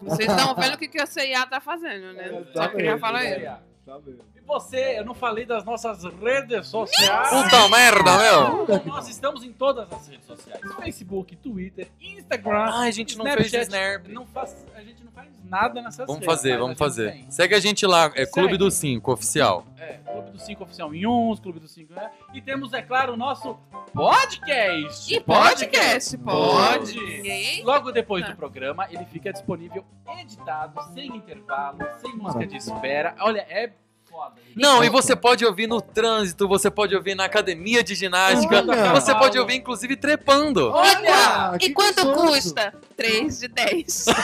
[0.02, 2.28] Vocês estão vendo o que, que a CIA tá fazendo, né?
[2.28, 3.40] É, Só queria falar isso.
[3.84, 4.35] Tá vendo?
[4.46, 7.28] Você, eu não falei das nossas redes sociais.
[7.30, 8.84] Puta merda, meu.
[8.86, 12.70] Nós estamos em todas as redes sociais: Facebook, Twitter, Instagram.
[12.72, 13.50] Ai, a gente não Snapchat.
[13.50, 14.06] fez Snap.
[14.08, 16.78] Não faz, a gente não faz nada nessas Vamos redes, fazer, mas vamos a gente
[16.78, 17.12] fazer.
[17.12, 17.30] tem.
[17.30, 18.58] Segue a gente lá, é Clube Segue.
[18.58, 19.66] do 5, oficial.
[19.78, 22.10] É, Clube do 5 Oficial em uns, Clube do 5, né?
[22.34, 23.56] E temos, é claro, o nosso
[23.92, 25.14] podcast.
[25.14, 26.94] E podcast, pode.
[26.98, 27.62] Pode.
[27.62, 28.28] Logo depois Ah.
[28.30, 29.84] do programa, ele fica disponível
[30.18, 32.56] editado, sem intervalo, sem música de Maravilha.
[32.58, 33.14] espera.
[33.20, 33.70] Olha, é
[34.16, 34.32] foda.
[34.54, 38.90] Não, e você pode ouvir no trânsito, você pode ouvir na academia de ginástica, Olha!
[38.92, 40.70] você pode ouvir inclusive trepando.
[40.72, 41.52] Olha!
[41.56, 42.26] E que quanto gostoso.
[42.54, 42.74] custa?
[42.96, 44.06] 3 de 10.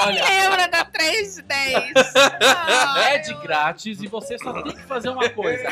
[0.00, 1.92] Olha, Lembra da 3 de 10?
[3.06, 5.68] é de grátis e você só tem que fazer uma coisa: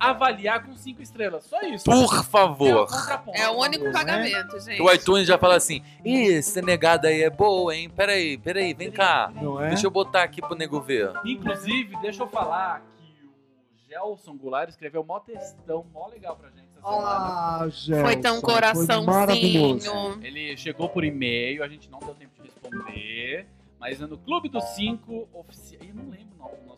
[0.00, 1.44] avaliar com cinco estrelas.
[1.44, 1.84] Só isso.
[1.84, 2.86] Por É favor.
[2.88, 3.38] contraponto.
[3.38, 3.92] É o único Né?
[3.92, 4.80] pagamento, gente.
[4.82, 7.88] O iTunes já fala assim: Ih, essa negada aí é boa, hein?
[7.94, 9.30] Peraí, peraí, vem cá.
[9.40, 9.68] Não é?
[9.68, 11.12] Deixa eu botar aqui pro nego ver.
[11.32, 16.68] Inclusive, deixa eu falar que o Gelson Goulart escreveu mó textão, mó legal pra gente
[16.76, 17.06] essa semana.
[17.06, 20.24] Ah, Gelson, Foi tão Foi coraçãozinho.
[20.24, 23.46] Ele chegou por e-mail, a gente não deu tempo de responder,
[23.78, 25.82] mas é no Clube dos Cinco oficial.
[25.82, 26.77] Eu não lembro o nome do nosso.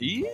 [0.00, 0.24] Ih,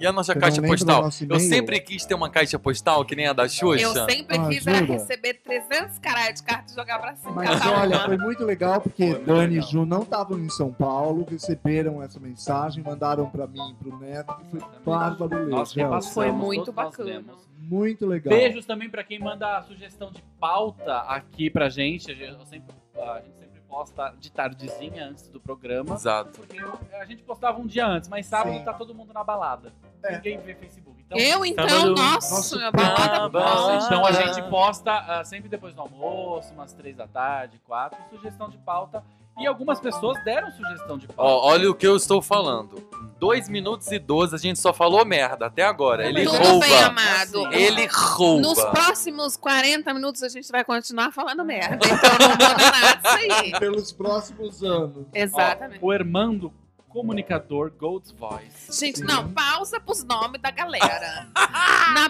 [0.00, 1.08] e a nossa não caixa postal?
[1.28, 3.82] Eu sempre quis ter uma caixa postal que nem a da Xuxa.
[3.82, 4.92] Eu sempre Ah, quis era jura?
[4.94, 7.32] receber 300 caras de carta e jogar pra cima.
[7.32, 8.06] Mas olha, uma.
[8.06, 9.68] foi muito legal porque muito Dani e legal.
[9.70, 14.34] Ju não estavam em São Paulo, receberam essa mensagem, mandaram pra mim e pro Neto,
[14.38, 17.24] que foi bárbaro ler, Foi muito bacana.
[17.58, 18.36] Muito legal.
[18.36, 22.10] Beijos também pra quem manda a sugestão de pauta aqui pra gente.
[22.10, 23.39] Eu sempre, a gente sempre
[23.70, 25.94] posta de tardezinha antes do programa.
[25.94, 26.32] Exato.
[26.32, 28.64] Porque eu- a gente postava um dia antes, mas sábado Sim.
[28.64, 29.72] tá todo mundo na balada.
[30.02, 30.16] É.
[30.16, 31.00] Ninguém vê Facebook.
[31.06, 33.28] Então, Eu, então, Sábado, nossa, minha balada.
[33.40, 33.76] Nossa, boa.
[33.86, 38.48] então a gente posta ah, sempre depois do almoço, umas três da tarde, quatro, sugestão
[38.48, 39.02] de pauta.
[39.40, 41.22] E algumas pessoas deram sugestão de pauta.
[41.22, 42.86] Ó, olha o que eu estou falando.
[43.18, 46.06] 2 minutos e 12, a gente só falou merda até agora.
[46.06, 46.66] Ele Tudo rouba.
[46.66, 47.52] bem, amado.
[47.52, 48.42] Ele rouba.
[48.42, 51.78] Nos próximos 40 minutos a gente vai continuar falando merda.
[51.90, 53.52] Então não muda nada isso aí.
[53.58, 55.06] Pelos próximos anos.
[55.12, 55.80] Exatamente.
[55.82, 56.52] Ó, o Hermando,
[56.88, 58.78] comunicador Gold's Voice.
[58.80, 59.04] Gente, Sim.
[59.04, 61.28] não, pausa pros nomes da galera.
[61.94, 62.09] Nabel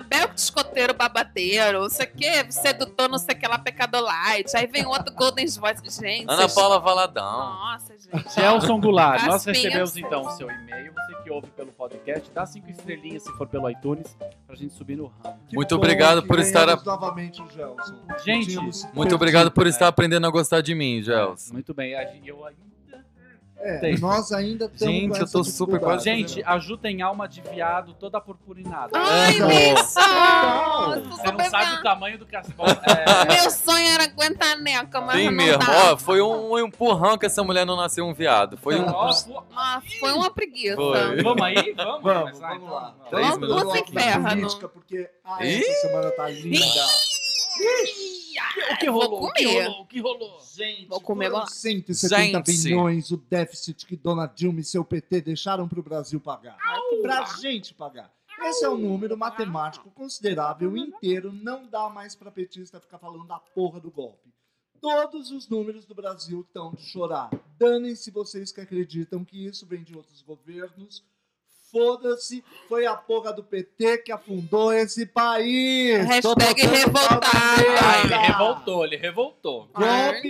[0.94, 4.54] que escoteiro babadeiro, não sei o que, sedutor, não sei o que lá, pecador light.
[4.56, 6.00] Aí vem outro Golden Voice.
[6.00, 7.24] Gente, Ana vocês- Paula Valadão.
[7.24, 8.34] Nossa, gente.
[8.34, 10.92] Gelson Goulart, nós recebemos então o seu e-mail.
[10.92, 14.96] Você que ouve pelo podcast, dá cinco estrelinhas se for pelo iTunes, pra gente subir
[14.96, 15.54] no ranking.
[15.56, 17.94] Muito bom obrigado por estar ganhamos novamente o Gelson.
[18.24, 18.56] Gente,
[18.92, 21.50] Muito obrigado por estar aprendendo a gostar de mim, Gels.
[21.52, 22.70] Muito bem, a eu ainda.
[23.62, 23.98] É, Tem.
[23.98, 27.92] nós ainda estamos Gente, eu tô super quase- Gente, a Ju tem alma de viado
[27.94, 28.90] toda purpurinada.
[28.94, 29.34] Ai!
[29.38, 31.00] Total.
[31.02, 32.64] Você não sabe o tamanho do cascão.
[32.66, 35.58] É, Meu sonho era aguentar a neca, mas Sim não mesmo.
[35.58, 35.92] dá.
[35.92, 38.56] Ó, foi um empurrão que essa mulher não nasceu um viado.
[38.56, 38.86] Foi um.
[38.86, 39.28] Nossa,
[40.00, 40.76] foi uma preguiça.
[40.76, 41.22] Foi.
[41.22, 41.74] Vamos aí?
[41.76, 42.94] Vamos, Vamos, vamos lá.
[43.10, 43.64] Três Vamos minutos.
[43.72, 46.60] Você ferra, política, porque ah, essa semana tá linda.
[48.72, 49.24] O que rolou?
[49.24, 49.62] O que comer.
[49.64, 49.80] rolou?
[49.82, 50.40] O que rolou?
[50.40, 51.50] Gente, Vou comer foram agora.
[51.52, 52.62] 170 Gente.
[52.62, 56.56] bilhões o déficit que Dona Dilma e seu PT deixaram para o Brasil pagar.
[57.02, 58.12] Pra gente pagar.
[58.42, 61.32] Esse é um número matemático considerável inteiro.
[61.32, 64.30] Não dá mais pra petista ficar falando da porra do golpe.
[64.80, 67.28] Todos os números do Brasil estão de chorar.
[67.58, 71.04] Danem-se vocês que acreditam que isso vem de outros governos.
[71.70, 76.20] Foda-se, foi a porra do PT que afundou esse país.
[76.20, 77.20] Tô Hashtag revoltado.
[77.82, 79.66] Ah, ele revoltou, ele revoltou.
[79.68, 79.84] Golpe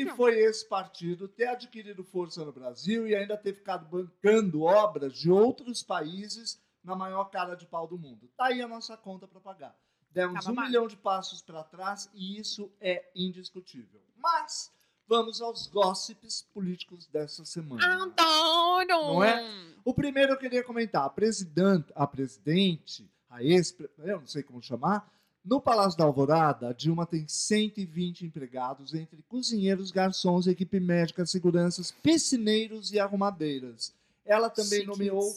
[0.08, 5.14] Ai, foi esse partido ter adquirido força no Brasil e ainda ter ficado bancando obras
[5.14, 8.28] de outros países na maior cara de pau do mundo.
[8.36, 9.74] Tá aí a nossa conta para pagar.
[10.12, 10.68] Demos Tá um babado.
[10.68, 14.00] milhão de passos para trás e isso é indiscutível.
[14.16, 14.70] Mas
[15.10, 17.84] vamos aos gossips políticos dessa semana.
[17.84, 19.14] Adoro!
[19.14, 19.44] Não é?
[19.84, 21.04] O primeiro eu queria comentar.
[21.04, 25.12] A presidente, a presidente, a ex, eu não sei como chamar,
[25.44, 31.90] no Palácio da Alvorada, a Dilma tem 120 empregados, entre cozinheiros, garçons, equipe médica, seguranças,
[31.90, 33.92] piscineiros e arrumadeiras.
[34.24, 35.28] Ela também nomeou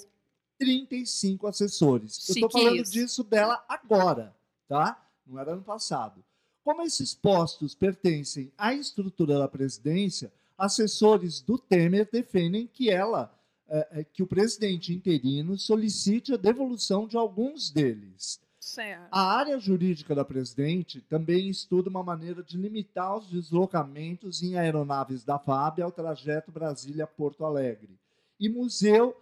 [0.59, 2.29] 35 assessores.
[2.29, 4.35] Eu estou falando disso dela agora,
[4.67, 5.03] tá?
[5.25, 6.23] Não era ano passado.
[6.63, 13.33] Como esses postos pertencem à estrutura da presidência, assessores do Temer defendem que ela,
[13.67, 18.39] eh, eh, que o presidente interino solicite a devolução de alguns deles.
[18.63, 19.09] Certo.
[19.11, 25.25] A área jurídica da presidente também estuda uma maneira de limitar os deslocamentos em aeronaves
[25.25, 27.99] da FAB ao trajeto Brasília-Porto Alegre.
[28.39, 29.15] E museu,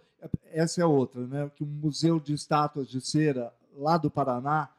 [0.52, 1.50] essa é outra, né?
[1.56, 4.70] Que o Museu de Estátuas de Cera, lá do Paraná,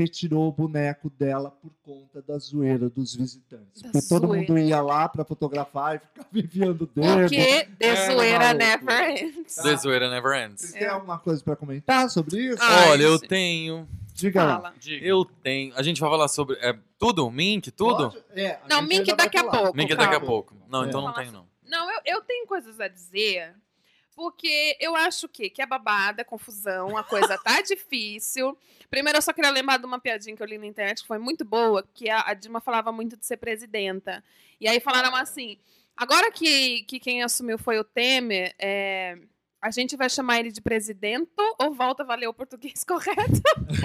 [0.00, 3.82] retirou o boneco dela por conta da zoeira dos visitantes.
[3.82, 4.52] Da Porque todo zoeira.
[4.52, 7.18] mundo ia lá para fotografar e ficava enviando dedo.
[7.18, 8.58] Porque de É, zoeira maluco.
[8.64, 9.54] never ends.
[9.56, 10.60] The Zoeira Never Ends.
[10.62, 12.62] Vocês têm alguma coisa para comentar sobre isso?
[12.62, 13.88] Ah, Olha, eu tenho.
[14.14, 14.74] Diga lá.
[14.78, 15.04] Diga.
[15.06, 15.74] Eu tenho.
[15.76, 16.56] A gente vai falar sobre.
[16.60, 17.30] É, tudo?
[17.30, 17.70] Mink?
[17.70, 18.14] Tudo?
[18.34, 19.76] É, Não, Mink daqui a pouco.
[19.76, 20.54] Mink daqui a pouco.
[20.68, 20.88] Não, É.
[20.88, 21.46] então não tenho, não.
[21.66, 23.54] Não, eu, eu tenho coisas a dizer,
[24.14, 28.56] porque eu acho que, que é babada, confusão, a coisa tá difícil.
[28.90, 31.18] Primeiro, eu só queria lembrar de uma piadinha que eu li na internet que foi
[31.18, 34.22] muito boa, que a, a Dilma falava muito de ser presidenta.
[34.60, 35.58] E aí falaram assim:
[35.96, 39.16] agora que, que quem assumiu foi o Temer, é,
[39.62, 43.42] A gente vai chamar ele de presidente ou volta a valer o português correto?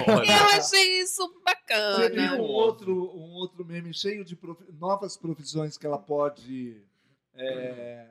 [0.08, 2.36] Olha, Eu achei isso Você viu bacana.
[2.36, 6.82] um outro, um outro meme cheio de profi- novas profissões que ela pode.
[7.34, 8.06] É,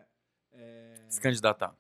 [0.54, 1.75] é, Se candidatar.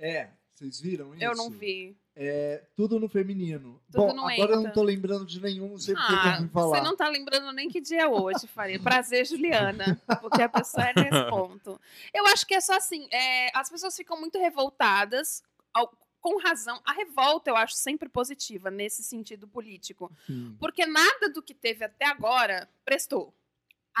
[0.00, 1.22] É, vocês viram isso?
[1.24, 1.96] Eu não vi.
[2.16, 3.80] É, tudo no feminino.
[3.90, 6.18] Tudo Bom, no agora eu não tô lembrando de nenhum, não sei porque que eu
[6.18, 6.76] Ah, falar.
[6.78, 8.78] você não tá lembrando nem que dia é hoje, Faria.
[8.80, 9.98] Prazer, Juliana.
[10.20, 11.80] Porque a pessoa é nesse ponto.
[12.12, 16.78] Eu acho que é só assim, é, as pessoas ficam muito revoltadas, ao- com razão.
[16.84, 20.12] A revolta eu acho sempre positiva nesse sentido político.
[20.26, 20.54] Sim.
[20.60, 23.32] Porque nada do que teve até agora prestou.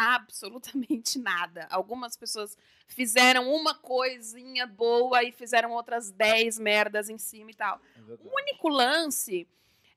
[0.00, 1.66] Absolutamente nada.
[1.70, 7.78] Algumas pessoas fizeram uma coisinha boa e fizeram outras dez merdas em cima e tal.
[7.96, 8.00] É.
[8.24, 9.46] O único lance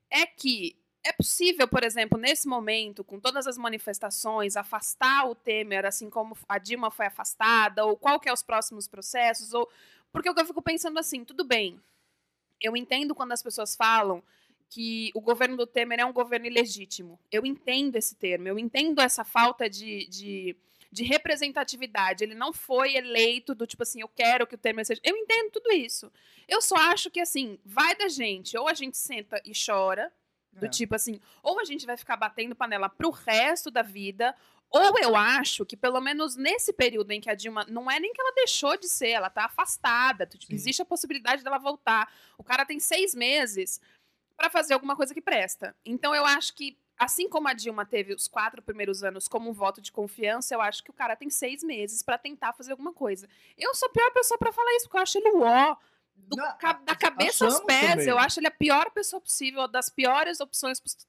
[0.09, 5.85] é que é possível, por exemplo, nesse momento, com todas as manifestações, afastar o Temer,
[5.85, 9.69] assim como a Dilma foi afastada, ou qual que é os próximos processos, ou
[10.11, 11.81] porque o que eu fico pensando assim, tudo bem.
[12.59, 14.21] Eu entendo quando as pessoas falam
[14.73, 17.19] que o governo do Temer é um governo ilegítimo.
[17.31, 20.55] Eu entendo esse termo, eu entendo essa falta de, de,
[20.91, 22.23] de representatividade.
[22.23, 24.99] Ele não foi eleito do tipo assim, eu quero que o Temer seja.
[25.03, 26.11] Eu entendo tudo isso.
[26.47, 28.57] Eu só acho que, assim, vai da gente.
[28.57, 30.11] Ou a gente senta e chora,
[30.51, 30.69] do É.
[30.69, 34.35] tipo assim, ou a gente vai ficar batendo panela pro resto da vida,
[34.71, 37.63] ou eu acho que, pelo menos nesse período em que a Dilma.
[37.69, 40.25] Não é nem que ela deixou de ser, ela tá afastada.
[40.25, 42.11] Tipo, existe a possibilidade dela voltar.
[42.39, 43.79] O cara tem seis meses
[44.43, 45.73] para fazer alguma coisa que presta.
[45.85, 46.77] Então eu acho que.
[46.95, 50.61] Assim como a Dilma teve os quatro primeiros anos como um voto de confiança, eu
[50.61, 53.27] acho que o cara tem seis meses para tentar fazer alguma coisa.
[53.57, 55.75] Eu sou a pior pessoa para falar isso, porque eu acho ele o ó.
[56.15, 57.89] do Não, ca- da cabeça aos pés.
[57.91, 58.07] também.
[58.07, 61.07] Eu acho ele a pior pessoa possível, das piores opções poss-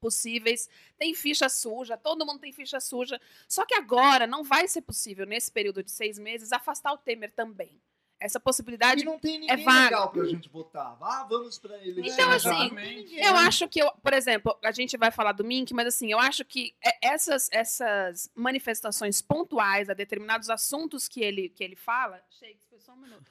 [0.00, 0.68] possíveis.
[0.96, 3.20] Tem ficha suja, todo mundo tem ficha suja.
[3.46, 7.30] Só que agora não vai ser possível, nesse período de seis meses, afastar o Temer
[7.32, 7.78] também.
[8.18, 9.84] Essa possibilidade E não tem ninguém vago.
[9.84, 10.96] legal pra gente votar.
[11.00, 12.00] Ah, vamos pra ele.
[12.08, 13.14] Então, assim, Exatamente.
[13.16, 16.18] Eu acho que, eu, por exemplo, a gente vai falar do Mink, mas assim, eu
[16.18, 22.22] acho que é- essas, essas manifestações pontuais a determinados assuntos que ele, que ele fala.
[22.30, 23.30] Shakespeare, só um minuto.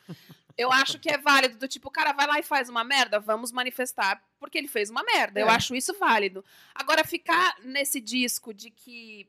[0.58, 3.20] Eu acho que é válido, do tipo, o cara vai lá e faz uma merda,
[3.20, 5.40] vamos manifestar porque ele fez uma merda.
[5.40, 5.52] Eu É.
[5.52, 6.46] acho isso válido.
[6.74, 9.28] Agora, ficar nesse disco de que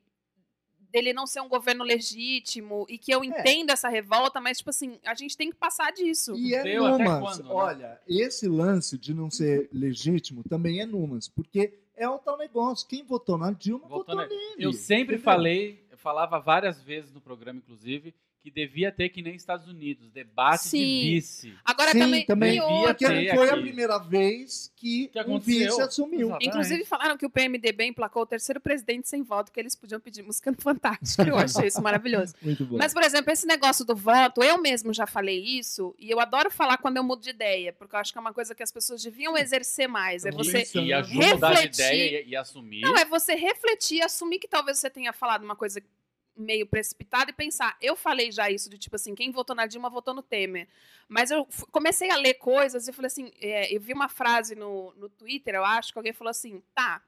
[0.92, 4.98] dele não ser um governo legítimo e que eu entendo essa revolta, mas, tipo assim,
[5.04, 6.34] a gente tem que passar disso.
[6.36, 7.20] E é Deu até numas.
[7.36, 7.54] quando, né?
[7.54, 12.86] Olha, esse lance de não ser legítimo também é numas, porque é o tal negócio.
[12.88, 14.54] Quem votou na Dilma Votou votou na- nele.
[14.58, 15.20] Eu sempre entendeu?
[15.24, 20.68] falei, falava várias vezes no programa, inclusive, que devia ter que nem Estados Unidos, debate
[20.68, 20.78] Sim.
[20.78, 21.54] de vice.
[21.64, 23.62] Agora Sim, também, também e Porque ter não foi a aqui.
[23.62, 25.66] primeira vez que, Que um aconteceu.
[25.70, 26.28] vice assumiu.
[26.28, 26.46] Exato.
[26.46, 30.22] Inclusive falaram que o PMDB emplacou o terceiro presidente sem voto, que eles podiam pedir
[30.22, 31.22] música no Fantástico.
[31.28, 32.34] Eu achei isso maravilhoso.
[32.40, 32.76] Muito bom.
[32.78, 36.48] Mas, por exemplo, esse negócio do voto, eu mesmo já falei isso, e eu adoro
[36.48, 38.70] falar quando eu mudo de ideia, porque eu acho que é uma coisa que as
[38.70, 40.24] pessoas deviam exercer mais.
[40.24, 40.52] É você.
[40.58, 40.86] pensando.
[40.86, 41.82] E a Ju mudar de refletir.
[41.84, 42.82] ideia e, e assumir.
[42.82, 45.82] Não, é você refletir, assumir que talvez você tenha falado uma coisa
[46.36, 49.88] meio precipitada e pensar, eu falei já isso, de tipo assim, quem votou na Dilma
[49.88, 50.68] votou no Temer.
[51.08, 54.92] Mas eu comecei a ler coisas e falei assim, é, eu vi uma frase no,
[54.96, 57.02] no Twitter, eu acho, que alguém falou assim, tá,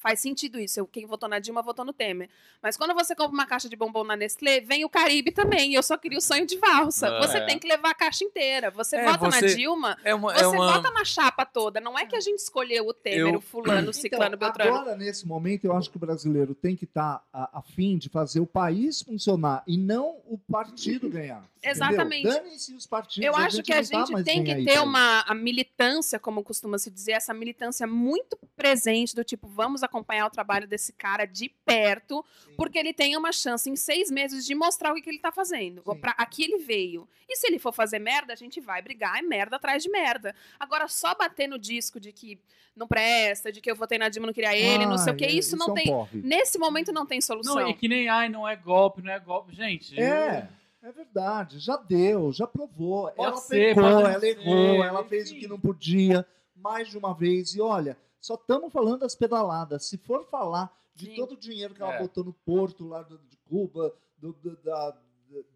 [0.00, 2.28] faz sentido isso, eu, quem votou na Dilma votou no Temer.
[2.62, 5.74] Mas quando você compra uma caixa de bombom na Nestlé, vem o Caribe também, e
[5.74, 7.08] eu só queria o sonho de valsa.
[7.08, 7.46] Ah, você é.
[7.46, 8.70] tem que levar a caixa inteira.
[8.70, 10.32] Você É, vota na você- Dilma, É uma.
[10.32, 10.72] você é uma...
[10.74, 11.80] vota na chapa toda.
[11.80, 14.48] Não é que a gente escolheu o Temer, Eu- o fulano, o ciclano, o Então,
[14.48, 14.76] beltrano.
[14.76, 18.08] agora, nesse momento, eu acho que o brasileiro tem que estar a, a fim de
[18.08, 21.42] fazer o país funcionar e não o partido ganhar.
[21.60, 22.22] Exatamente.
[22.22, 23.26] Dane-se os partidos.
[23.26, 26.42] Eu acho que a tá gente mais tem que aí ter uma a militância, como
[26.44, 31.24] costuma se dizer, essa militância muito presente, do tipo, vamos acompanhar o trabalho desse cara
[31.24, 32.54] de perto, Sim.
[32.56, 35.32] porque ele tem uma chance em seis meses de mostrar o que, que ele está
[35.32, 35.82] fazendo.
[36.00, 37.08] Pra, aqui ele veio.
[37.28, 40.34] E se ele for fazer merda, a gente vai brigar, é merda atrás de merda.
[40.58, 42.38] Agora, só bater no disco de que
[42.76, 45.24] não presta, de que eu votei na Dilma, não queria ele, não sei o que,
[45.24, 45.86] Ai, isso, é não um tem.
[45.86, 46.20] porre.
[46.22, 47.56] Nesse momento não tem solução.
[47.56, 49.54] Não, e que nem, ai, não é golpe, não é golpe.
[49.54, 50.48] Gente, É,
[50.80, 51.58] é verdade.
[51.58, 53.10] Já deu, já provou.
[53.10, 56.24] Pode ela ser, pecou, ela ser, errou, ela fez o que não podia
[56.54, 57.54] mais de uma vez.
[57.54, 59.84] E olha, só estamos falando das pedaladas.
[59.86, 61.14] Se for falar de Sim.
[61.16, 61.98] todo o dinheiro que ela É.
[62.00, 64.96] botou no porto lá do- de Cuba, do, do- da,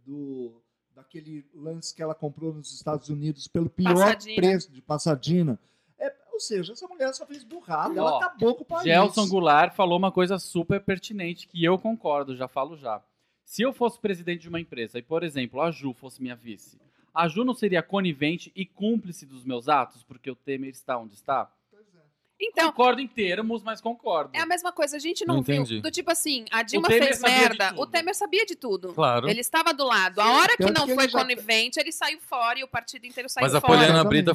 [0.07, 0.63] do-
[0.95, 4.37] daquele lance que ela comprou nos Estados Unidos pelo pior Passadina.
[4.37, 5.59] preço de passadina.
[5.99, 8.85] É, ou seja, essa mulher só fez burrada, ela acabou com o país.
[8.85, 13.03] Gelson Goulart falou uma coisa super pertinente que eu concordo, já falo já.
[13.45, 16.79] Se eu fosse presidente de uma empresa e, por exemplo, a Ju fosse minha vice,
[17.13, 21.15] a Ju não seria conivente e cúmplice dos meus atos porque o Temer está onde
[21.15, 21.53] está?
[22.45, 24.31] Então, Concordo em termos, mas concordo.
[24.35, 24.97] é a mesma coisa.
[24.97, 25.55] A gente não, Não viu.
[25.63, 25.81] entendi.
[25.81, 27.73] Do tipo assim, a Dilma fez merda.
[27.77, 28.93] O Temer sabia de tudo.
[28.95, 29.29] Claro.
[29.29, 30.21] Ele estava do lado.
[30.21, 32.69] A hora que tanto não que foi ele já- conivente, ele saiu fora e o
[32.69, 33.75] partido inteiro saiu Mas a fora.
[33.79, 34.03] Poliana.
[34.05, 34.35] Brita.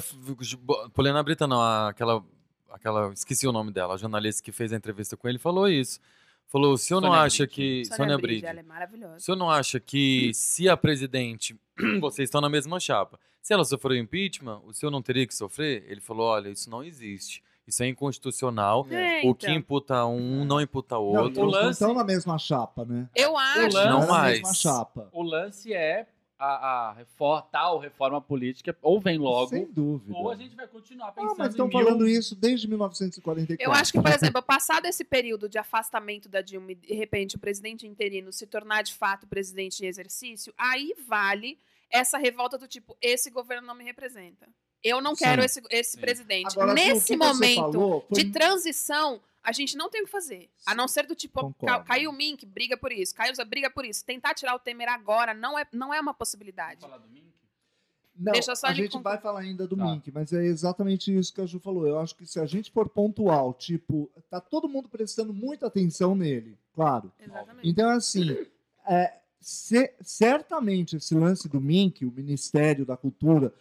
[0.93, 2.23] Poliana Brita não, a- aquela.
[2.71, 5.99] aquela esqueci o nome dela, a jornalista que fez a entrevista com ele, falou isso.
[6.47, 7.53] Falou: o senhor não Sônia acha Bride.
[7.55, 7.85] que.
[7.85, 8.45] Sônia Sônia Bride.
[8.45, 9.19] ela é O maravilhosa.
[9.19, 11.55] senhor não acha que se a presidente.
[11.99, 13.19] vocês estão na mesma chapa.
[13.41, 15.85] Se ela sofreu impeachment, o senhor não teria que sofrer?
[15.89, 17.43] Ele falou: olha, isso não existe.
[17.67, 18.87] Isso é inconstitucional.
[18.89, 19.55] É, O que então.
[19.57, 21.41] imputa um não imputa Não, outro.
[21.43, 23.09] não lance- estão na mesma chapa, né?
[23.13, 23.59] Eu acho.
[23.75, 24.33] lance- Não é na mais.
[24.39, 25.09] mesma chapa.
[25.11, 26.07] O lance é
[26.39, 26.45] a,
[26.89, 30.15] a reforma, tal reforma política, ou vem logo, Sem dúvida.
[30.15, 31.77] ou a gente vai continuar pensando Ah, mas estão mil...
[31.79, 33.57] falando isso desde 1944.
[33.59, 37.35] Eu acho que, por exemplo, passado esse período de afastamento da Dilma e, de repente,
[37.35, 41.57] o presidente interino se tornar de fato presidente em exercício, aí vale
[41.89, 44.47] essa revolta do tipo: esse governo não me representa.
[44.83, 45.23] Eu não Sim.
[45.25, 45.99] quero esse, esse Sim.
[46.01, 46.51] presidente.
[46.51, 50.49] Agora, Nesse momento falou foi- de transição, a gente não tem o que fazer.
[50.65, 53.13] A não ser do tipo, ca- caiu o Mink, briga por isso.
[53.15, 54.05] Caiu o Zé, briga por isso.
[54.05, 56.81] Tentar tirar o Temer agora não é, não é uma possibilidade.
[56.81, 57.27] Falar do Mink?
[58.19, 59.03] Não, Deixa só a gente concluir.
[59.13, 59.85] vai falar ainda do Tá.
[59.85, 61.87] Mink, mas é exatamente isso que a Ju falou.
[61.87, 66.15] Eu acho que se a gente for pontual, tipo, tá todo mundo prestando muita atenção
[66.15, 67.11] nele, claro.
[67.19, 67.69] Exatamente.
[67.69, 68.35] Então, assim,
[68.87, 73.53] é, ce- certamente esse lance do Mink, o Ministério da Cultura,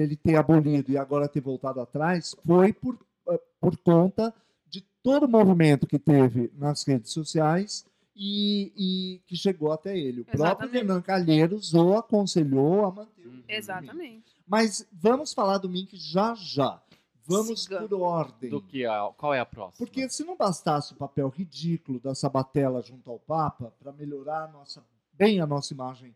[0.00, 4.34] dele ter abolido e agora ter voltado atrás, foi por, eh, por conta
[4.66, 7.84] de todo o movimento que teve nas redes sociais
[8.16, 10.22] e, e que chegou até ele.
[10.22, 10.78] O próprio Exatamente.
[10.78, 13.42] Renan Calheiros o aconselhou a manter o Uhum.
[13.48, 14.24] Exatamente.
[14.46, 16.80] mas vamos falar do Mink já já.
[17.26, 17.86] Vamos Siga.
[17.86, 18.50] por ordem.
[18.50, 19.86] Do que a, qual é a próxima?
[19.86, 24.48] Porque se não bastasse o papel ridículo da Sabatella junto ao Papa para melhorar a
[24.48, 24.82] nossa,
[25.12, 26.14] bem a nossa imagem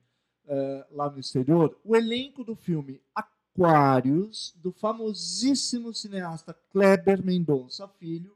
[0.49, 3.01] eh, lá no exterior, o elenco do filme
[3.59, 8.35] Aquários, do famosíssimo cineasta Kleber Mendonça Filho,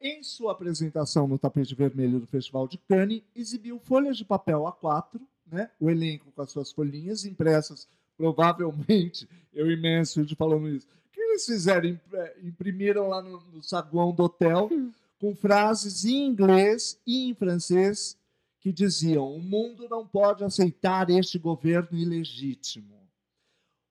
[0.00, 5.20] em sua apresentação no tapete vermelho do Festival de Cannes, exibiu folhas de papel A4,
[5.46, 5.70] né?
[5.78, 11.44] o elenco com as suas folhinhas impressas, provavelmente, eu imenso de falando isso, que eles
[11.44, 11.88] fizeram?
[11.90, 14.70] Imp- Imprimiram lá no, no saguão do hotel
[15.18, 18.16] com frases em inglês e em francês
[18.60, 22.95] que diziam: o mundo não pode aceitar este governo ilegítimo.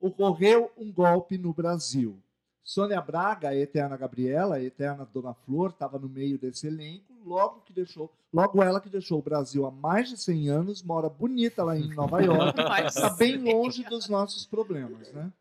[0.05, 2.21] Ocorreu um golpe no Brasil.
[2.63, 7.61] Sônia Braga, a eterna Gabriela, a eterna Dona Flor, estava no meio desse elenco, logo
[7.61, 11.63] que deixou, logo ela que deixou o Brasil há mais de 100 anos, mora bonita
[11.63, 15.31] lá em Nova York, está bem longe dos nossos problemas, né?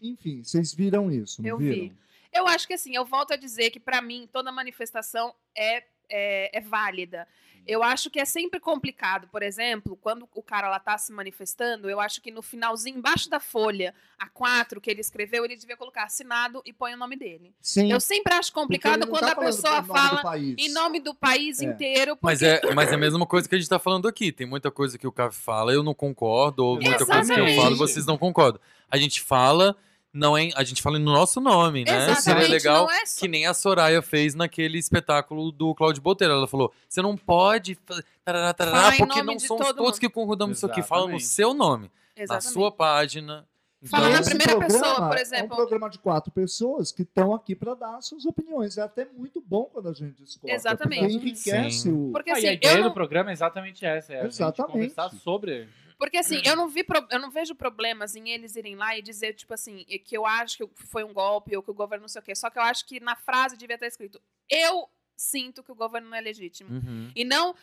[0.00, 1.74] Enfim, vocês viram isso, não Eu viram?
[1.74, 1.92] vi.
[2.32, 6.58] Eu acho que assim, eu volto a dizer que pra mim toda manifestação é, é,
[6.58, 7.26] é válida.
[7.66, 11.90] Eu acho que é sempre complicado, por exemplo, quando o cara lá tá se manifestando,
[11.90, 15.76] eu acho que no finalzinho, embaixo da folha, a 4 que ele escreveu, ele devia
[15.76, 17.54] colocar assinado e põe o nome dele.
[17.60, 17.92] Sim.
[17.92, 21.66] Eu sempre acho complicado quando tá a pessoa fala em nome do país É.
[21.66, 22.18] inteiro.
[22.22, 24.32] Mas porque- é, mas é a mesma coisa que a gente tá falando aqui.
[24.32, 27.20] Tem muita coisa que o Caio fala, eu não concordo, ou muita coisa que eu
[27.20, 27.56] Exatamente.
[27.62, 28.60] falo, vocês não concordam.
[28.90, 29.76] A gente fala,
[30.12, 31.92] não é, a gente fala no nosso nome, né?
[32.00, 36.02] Seria Exatamente, legal não é só- que nem a Soraya fez naquele espetáculo do Cláudio
[36.02, 36.32] Botelho.
[36.32, 37.76] Ela falou: você não pode
[38.24, 40.00] tarará, tarará, porque não somos todo todos mundo.
[40.00, 40.82] que concordamos isso aqui.
[40.82, 42.52] Fala no seu nome, na Exatamente.
[42.52, 43.46] sua página.
[43.86, 45.56] Fala Então, na Esse primeira pessoa, por É um exemplo.
[45.56, 48.76] programa de quatro pessoas que estão aqui para dar as suas opiniões.
[48.76, 50.54] É até muito bom quando a gente discorda.
[50.54, 51.00] Exatamente.
[51.00, 52.08] Porque enriquece Sim.
[52.08, 52.12] o.
[52.12, 54.26] Porque Ah, assim, e a ideia eu do não, programa é exatamente essa, é a
[54.26, 54.56] Exatamente.
[54.58, 55.66] gente conversar sobre...
[56.00, 59.02] Porque assim, eu não vi pro- eu não vejo problemas em eles irem lá e
[59.02, 62.08] dizer, tipo assim, que eu acho que foi um golpe ou que o governo não
[62.08, 62.34] sei o quê.
[62.34, 66.08] Só que eu acho que na frase devia estar escrito: Eu sinto que o governo
[66.08, 66.70] não é legítimo.
[66.72, 67.12] uhum.
[67.14, 67.54] E não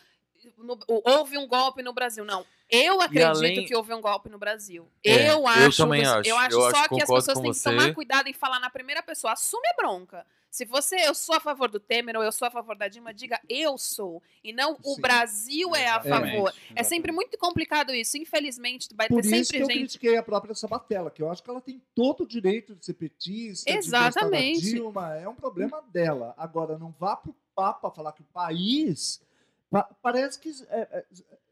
[0.58, 2.24] no- o- houve um golpe no Brasil.
[2.24, 2.44] Não.
[2.70, 4.86] Eu acredito além- que houve um golpe no Brasil.
[5.04, 5.76] É, eu eu acho.
[5.82, 6.28] também você- acho.
[6.28, 7.70] Eu acho Eu só acho- que as pessoas têm que você.
[7.70, 9.32] tomar cuidado em falar na primeira pessoa.
[9.32, 10.26] Assume a bronca.
[10.50, 13.12] Se você, eu sou a favor do Temer ou eu sou a favor da Dilma,
[13.12, 14.22] diga eu sou.
[14.42, 15.00] E não o Sim.
[15.02, 16.48] Brasil é a Exatamente, favor.
[16.48, 16.86] É exatamente.
[16.88, 18.16] sempre muito complicado isso.
[18.16, 19.78] Infelizmente, vai Por ter isso que sempre eu gente.
[19.80, 22.94] critiquei a própria Sabatella, que eu acho que ela tem todo o direito de ser
[22.94, 24.60] petista, Exatamente.
[24.62, 25.14] de Dilma.
[25.16, 26.34] É um problema dela.
[26.36, 29.20] Agora, não vá pro Papa falar que o país.
[29.70, 31.04] Pa- parece que é, é,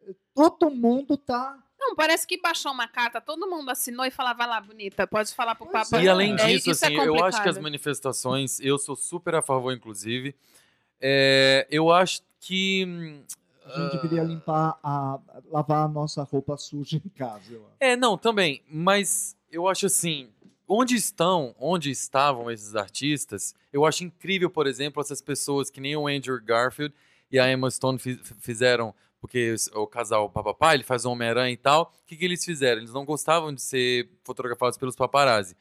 [0.09, 1.59] é, todo mundo tá.
[1.79, 5.35] Não, parece que baixou uma carta, todo mundo assinou e falava vai lá, bonita, pode
[5.35, 6.03] falar pro Pois Papa.
[6.03, 9.35] E além É, disso, isso é assim, eu acho que as manifestações, eu sou super
[9.35, 10.35] a favor, inclusive.
[11.01, 12.85] É, eu acho que.
[12.87, 13.23] hum,
[13.67, 15.19] A gente ah, queria limpar a.
[15.51, 17.77] lavar a nossa roupa suja em casa, eu acho.
[17.81, 18.63] É, não, também.
[18.69, 20.31] Mas eu acho assim.
[20.69, 25.95] Onde estão, onde estavam esses artistas, eu acho incrível, por exemplo, essas pessoas que nem
[25.95, 26.93] o Andrew Garfield
[27.31, 31.57] e a Emma Stone fi- fizeram, porque o casal papapá, ele faz o Homem-Aranha e
[31.57, 31.93] tal.
[32.03, 32.81] O que, que eles fizeram?
[32.81, 35.57] Eles não gostavam de ser fotografados pelos paparazzi.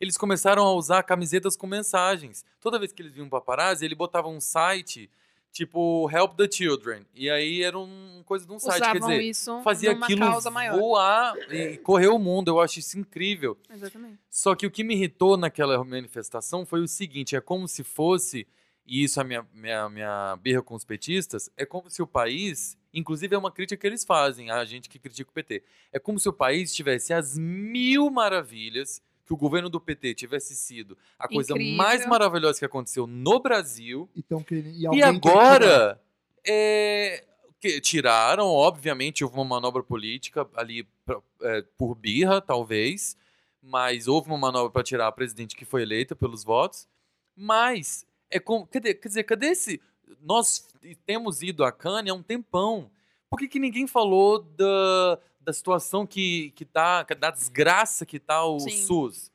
[0.00, 2.44] eles começaram a usar camisetas com mensagens.
[2.60, 5.08] Toda vez que eles viam um paparazzi, ele botava um site
[5.52, 7.04] tipo Help the Children.
[7.14, 10.50] E aí era um coisa de um site, Usavam quer dizer, isso fazia aquilo causa
[10.50, 10.78] maior.
[10.78, 12.48] voar e correr o mundo.
[12.48, 13.56] Eu acho isso incrível.
[13.70, 14.18] Exatamente.
[14.30, 18.46] Só que o que me irritou naquela manifestação foi o seguinte: é como se fosse,
[18.86, 22.06] e isso é a minha, minha, minha birra com os petistas, é como se o
[22.06, 25.62] país, inclusive é uma crítica que eles fazem, a gente que critica o PT,
[25.92, 30.54] é como se o país tivesse as mil maravilhas, que o governo do PT tivesse
[30.56, 31.76] sido a coisa Incrível.
[31.76, 36.00] mais maravilhosa que aconteceu no Brasil, Então, que- e e agora,
[36.44, 37.24] é,
[37.60, 43.16] que tiraram, obviamente, houve uma manobra política ali pra- é, por birra, talvez,
[43.62, 46.88] mas houve uma manobra para tirar a presidente que foi eleita pelos votos.
[47.36, 49.80] Mas, é como, quer dizer, cadê esse.
[50.20, 50.66] Nós
[51.06, 52.90] temos ido a Cannes há um tempão.
[53.30, 58.44] Por que, que ninguém falou da, da situação que, que tá, da desgraça que tá
[58.44, 58.70] o Sim.
[58.70, 59.32] SUS?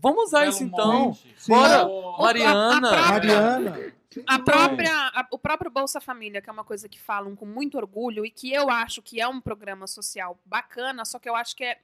[0.00, 1.16] Vamos usar Belo isso então.
[1.48, 2.90] Bora, Mariana.
[2.90, 3.92] a- a Mariana.
[4.26, 7.76] A própria, a- o próprio Bolsa Família, que é uma coisa que falam com muito
[7.76, 11.54] orgulho e que eu acho que é um programa social bacana, só que eu acho
[11.54, 11.78] que é,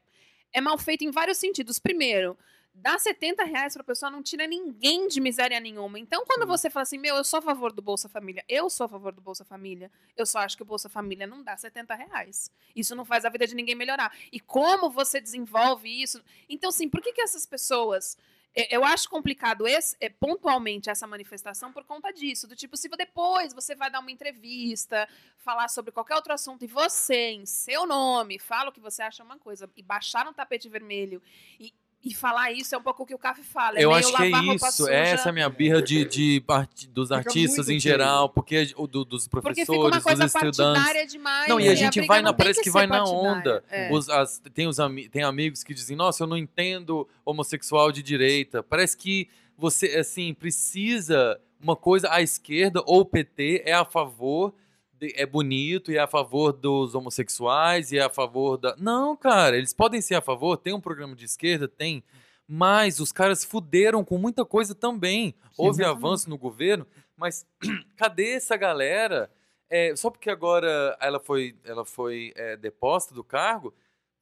[0.52, 1.78] é mal feito em vários sentidos.
[1.78, 2.36] Primeiro,
[2.74, 5.98] dá 70 reais pra pessoa não tira ninguém de miséria nenhuma.
[5.98, 8.86] Então, quando você fala assim, meu, eu sou a favor do Bolsa Família, eu sou
[8.86, 11.94] a favor do Bolsa Família, eu só acho que o Bolsa Família não dá 70
[11.94, 12.50] reais.
[12.74, 14.12] Isso não faz a vida de ninguém melhorar.
[14.32, 16.20] E como você desenvolve isso?
[16.48, 18.16] Então, assim, por que, que essas pessoas.
[18.54, 22.48] é, Eu acho complicado esse, é, pontualmente essa manifestação por conta disso.
[22.48, 25.08] Do tipo, se depois você vai dar uma entrevista,
[25.38, 29.22] falar sobre qualquer outro assunto e você, em seu nome, fala o que você acha
[29.22, 31.22] uma coisa e baixar no tapete vermelho
[31.58, 31.72] e,
[32.04, 33.78] e falar isso é um pouco o que o Café fala.
[33.78, 34.88] é Eu meio acho que é isso.
[34.88, 38.86] Essa é a minha birra de, de arti- dos Fica artistas em geral, porque o
[38.86, 41.12] do- dos Porque fica professores, uma coisa dos estudantes.
[41.12, 41.48] demais.
[41.48, 43.64] Não, e a a gente briga vai na, parece que, ser vai na onda.
[43.70, 43.90] É.
[43.92, 44.76] Os- as- tem, os
[45.10, 48.62] tem amigos que dizem, nossa, eu não entendo homossexual de direita.
[48.62, 54.50] Parece que você, assim, precisa uma coisa, a esquerda ou o PT é a favor,
[54.50, 54.54] de-
[55.00, 58.74] é bonito e é a favor dos homossexuais e é a favor da...
[58.76, 62.02] Não, cara, eles podem ser a favor, tem um programa de esquerda, tem...
[62.46, 65.34] Mas os caras fuderam com muita coisa também.
[65.56, 66.04] Houve exatamente.
[66.04, 66.86] avanço no governo,
[67.16, 67.46] mas
[67.96, 69.30] cadê essa galera?
[69.70, 73.74] É, só porque agora ela foi, ela foi é, deposta do cargo,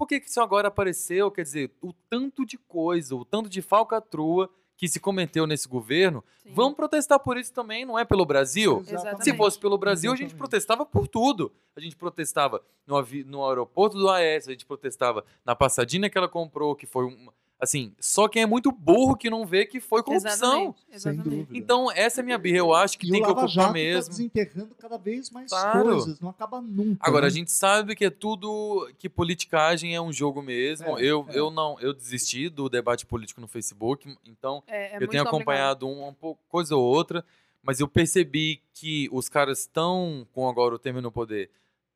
[0.03, 1.31] por que, que isso agora apareceu?
[1.31, 6.25] Quer dizer, o tanto de coisa, o tanto de falcatrua que se cometeu nesse governo,
[6.43, 6.53] Sim.
[6.55, 8.83] vamos protestar por isso também, não é pelo Brasil?
[8.87, 9.25] Exatamente.
[9.25, 10.39] Se fosse pelo Brasil, a gente Exatamente.
[10.39, 11.53] protestava por tudo.
[11.77, 16.19] A gente protestava no, avi- no aeroporto do AES, a gente protestava na passadinha que
[16.19, 17.29] ela comprou, que foi um.
[17.63, 20.33] Assim, só quem é muito burro que não vê que foi corrupção.
[20.33, 20.77] Exatamente.
[20.89, 21.29] Sem Exatamente.
[21.29, 21.57] dúvida.
[21.57, 22.59] Então, essa é a minha birra.
[22.59, 24.11] Eu acho que e tem o que ocupar Jato tá mesmo.
[24.11, 25.85] desenterrando cada vez mais Claro.
[25.85, 26.99] coisas, não acaba nunca.
[27.01, 27.29] Agora, né?
[27.29, 28.91] a gente sabe que é tudo.
[28.99, 30.99] que politicagem é um jogo mesmo.
[30.99, 31.39] É, eu, é.
[31.39, 31.79] eu não.
[31.79, 36.13] Eu desisti do debate político no Facebook, então É, é eu tenho acompanhado um, um
[36.13, 37.25] pouco coisa ou outra,
[37.63, 41.49] mas eu percebi que os caras estão, com agora o Temer no poder,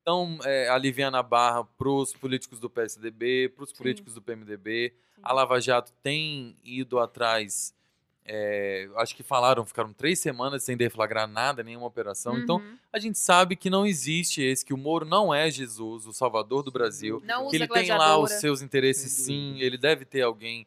[0.07, 0.39] estão
[0.71, 3.77] aliviando a barra pros políticos do PSDB, pros Sim.
[3.77, 4.93] políticos do PMDB.
[5.17, 5.21] Sim.
[5.23, 7.75] A Lava Jato tem ido atrás.
[8.29, 12.37] é, acho que falaram, ficaram três semanas sem deflagrar nada, nenhuma operação.
[12.37, 12.77] Então, Uhum.
[12.93, 16.65] a gente sabe que não existe esse, que o Moro não é Jesus, o salvador
[16.65, 17.23] do Brasil.
[17.25, 19.61] Não Que usa ele tem lá os seus interesses, sim.
[19.61, 20.67] Ele deve ter alguém.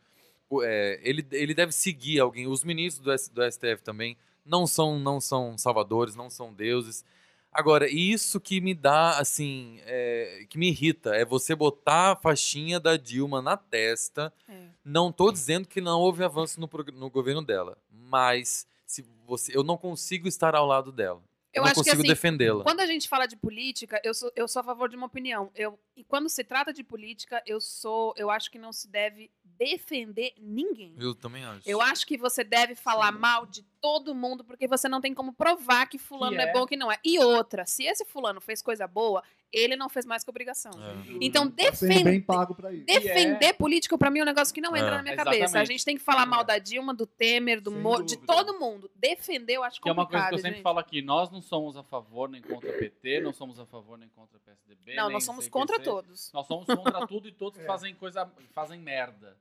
[0.64, 2.48] é, ele, ele deve seguir alguém.
[2.48, 4.16] Os ministros do, S- do STF também
[4.46, 7.04] não são, não são salvadores, não são deuses.
[7.52, 12.80] Agora, isso que me dá, assim, é, que me irrita, é você botar a faixinha
[12.80, 14.32] da Dilma na testa.
[14.48, 14.68] É.
[14.86, 19.64] Não tô dizendo que não houve avanço no, no governo dela, mas se você, eu
[19.64, 21.22] não consigo estar ao lado dela.
[21.52, 22.64] Eu, Eu não consigo assim, defendê-la.
[22.64, 25.52] Quando a gente fala de política, eu sou, eu sou a favor de uma opinião.
[25.56, 29.32] Eu, e quando se trata de política, eu sou, eu acho que não se deve
[29.44, 30.94] defender ninguém.
[30.98, 31.68] Eu também acho.
[31.68, 35.32] Eu acho que você deve falar mal de todo mundo, porque você não tem como
[35.34, 36.50] provar que fulano Que é.
[36.50, 36.54] é.
[36.54, 36.98] bom que não é.
[37.04, 40.72] E outra, se esse fulano fez coisa boa, ele não fez mais que obrigação.
[40.74, 41.18] É.
[41.22, 42.86] Então, Tá defender, pago pra isso.
[42.86, 44.92] defender político, pra mim, é um negócio que não entra É.
[44.98, 45.40] na minha Exatamente.
[45.40, 45.60] cabeça.
[45.60, 48.92] A gente tem que falar mal da Dilma, do Temer, do Moro, de todo mundo.
[48.96, 50.64] Defender, eu acho Que é uma coisa que eu sempre gente.
[50.64, 51.02] falo aqui.
[51.02, 54.94] Nós não somos a favor nem contra PT, não somos a favor nem contra PSDB.
[54.96, 55.52] Não, nem nós somos CQC.
[55.52, 56.32] contra todos.
[56.34, 57.68] Nós somos contra tudo e todos que É.
[57.68, 59.38] fazem coisa, fazem merda.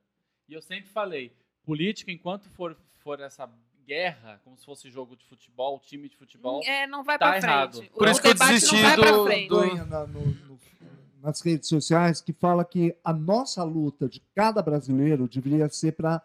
[0.48, 1.32] E eu sempre falei,
[1.64, 3.46] política, enquanto for, for essa
[3.88, 7.38] guerra, como se fosse jogo de futebol, time de futebol, É, não vai Tá pra
[7.38, 7.78] errado.
[7.78, 7.90] frente.
[7.92, 9.48] Por O isso que eu debate desisti não vai pra do- frente.
[9.48, 10.58] do- na- no- no-
[11.22, 16.22] nas redes sociais que fala que a nossa luta de cada brasileiro deveria ser para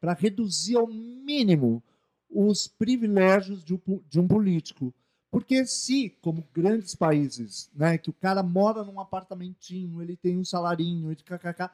[0.00, 1.80] para reduzir ao mínimo
[2.28, 4.92] os privilégios de um, de um político.
[5.30, 10.44] Porque se, como grandes países, né, que o cara mora num apartamentinho, ele tem um
[10.44, 11.70] salarinho, ele kkk,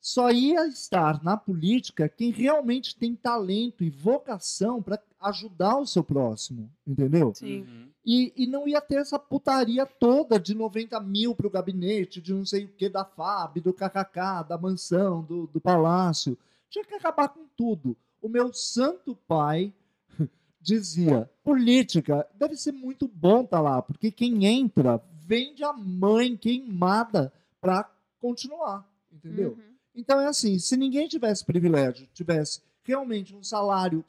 [0.00, 6.02] só ia estar na política quem realmente tem talento e vocação para ajudar o seu
[6.02, 7.34] próximo, entendeu?
[7.34, 7.60] Sim.
[7.60, 7.88] Uhum.
[8.04, 12.32] E, e não ia ter essa putaria toda de 90 mil para o gabinete, de
[12.32, 16.36] não sei o que da FAB, do KKK, da mansão, do, do palácio.
[16.70, 17.94] Tinha que acabar com tudo.
[18.22, 19.72] O meu santo pai
[20.62, 27.30] dizia: política deve ser muito bom estar lá, porque quem entra vende a mãe queimada
[27.60, 27.88] para
[28.18, 29.50] continuar, entendeu?
[29.50, 29.69] Uhum.
[29.94, 34.04] Então é assim, se ninguém tivesse privilégio, tivesse realmente um salário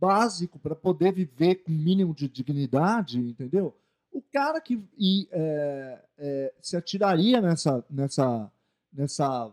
[0.00, 3.76] básico para poder viver com mínimo de dignidade, entendeu?
[4.10, 8.50] O cara que e, é, é, se atiraria nessa, nessa,
[8.92, 9.52] nessa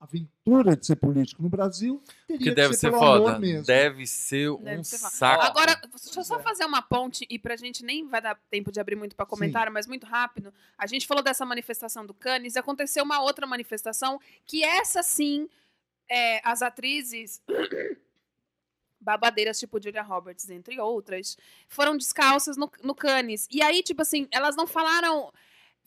[0.00, 3.38] aventura de ser político no Brasil teria Porque que deve ser, ser foda.
[3.38, 3.66] mesmo.
[3.66, 5.42] Deve ser Deve um ser saco.
[5.42, 5.74] Agora,
[6.04, 6.42] deixa eu só é.
[6.42, 9.72] fazer uma ponte e pra gente nem vai dar tempo de abrir muito para comentário,
[9.72, 10.54] mas muito rápido.
[10.76, 15.48] A gente falou dessa manifestação do Cannes e aconteceu uma outra manifestação que essa sim,
[16.08, 17.42] é, as atrizes
[19.00, 21.36] babadeiras tipo Julia Roberts, entre outras,
[21.68, 23.48] foram descalças no, no Cannes.
[23.50, 25.32] E aí, tipo assim, elas não falaram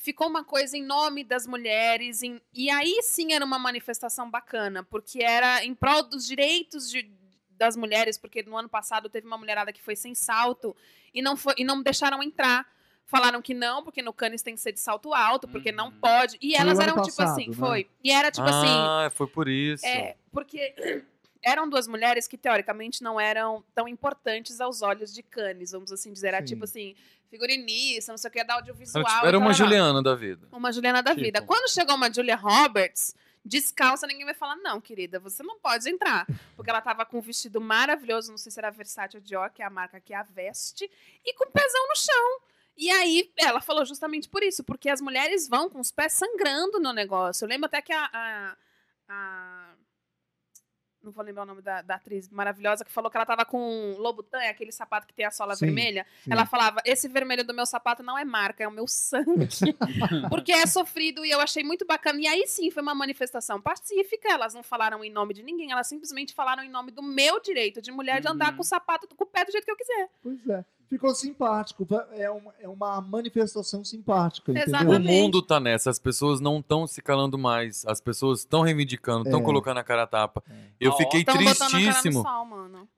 [0.04, 4.84] ficou uma coisa em nome das mulheres, em- e aí sim era uma manifestação bacana,
[4.84, 7.10] porque era em prol dos direitos de-
[7.52, 10.76] das mulheres, porque no ano passado teve uma mulherada que foi sem salto
[11.14, 12.66] e não, foi, e não deixaram entrar.
[13.06, 16.00] Falaram que não, porque no Cannes tem que ser de salto alto, porque não Uhum.
[16.00, 16.38] pode.
[16.42, 17.56] E Foi elas eram tipo passado, assim, né?
[17.56, 17.90] foi.
[18.04, 19.86] E era tipo assim, ah, foi por isso.
[19.86, 20.74] é, porque
[21.44, 26.12] eram duas mulheres que, teoricamente, não eram tão importantes aos olhos de Cannes, vamos assim
[26.14, 26.28] dizer.
[26.30, 26.46] Era Sim.
[26.46, 26.96] tipo assim,
[27.30, 29.04] figurinista, não sei o que, da Era, audiovisual.
[29.06, 29.54] tipo, era uma.
[29.54, 30.48] Juliana da vida.
[30.52, 31.24] Uma Juliana da Tipo.
[31.24, 31.42] vida.
[31.42, 36.28] Quando chegou uma Julia Roberts, descalça, ninguém vai falar, não, querida, você não pode entrar.
[36.56, 39.62] Porque ela tava com um vestido maravilhoso, não sei se era Versace ou Dior, que
[39.62, 40.90] é a marca que a veste,
[41.26, 42.42] e com o pezão no chão.
[42.78, 46.80] E aí, ela falou justamente por isso, porque as mulheres vão com os pés sangrando
[46.80, 47.46] no negócio.
[47.46, 48.10] Eu lembro até que a.
[48.14, 48.58] a-
[49.10, 49.74] a-
[51.04, 53.96] não vou lembrar o nome da, da atriz maravilhosa, que falou que ela tava com
[53.98, 56.06] Lobutan, aquele sapato que tem a sola Sim, vermelha.
[56.24, 56.32] sim.
[56.32, 59.48] Ela falava: esse vermelho do meu sapato não é marca, é o meu sangue.
[60.30, 62.20] Porque é sofrido e eu achei muito bacana.
[62.22, 64.30] E aí sim foi uma manifestação pacífica.
[64.32, 67.82] Elas não falaram em nome de ninguém, elas simplesmente falaram em nome do meu direito
[67.82, 68.56] de mulher de andar Uhum.
[68.58, 70.10] com o sapato, com o pé do jeito que eu quiser.
[70.22, 70.66] Pois é.
[70.92, 71.88] Ficou simpático.
[72.12, 74.90] É uma, é uma manifestação simpática, entendeu?
[74.90, 79.24] O mundo tá nessa, as pessoas não estão se calando mais, as pessoas estão reivindicando,
[79.24, 79.44] estão É.
[79.44, 80.44] colocando a cara a tapa.
[80.50, 80.54] É.
[80.82, 82.26] Eu Ó, fiquei tristíssimo.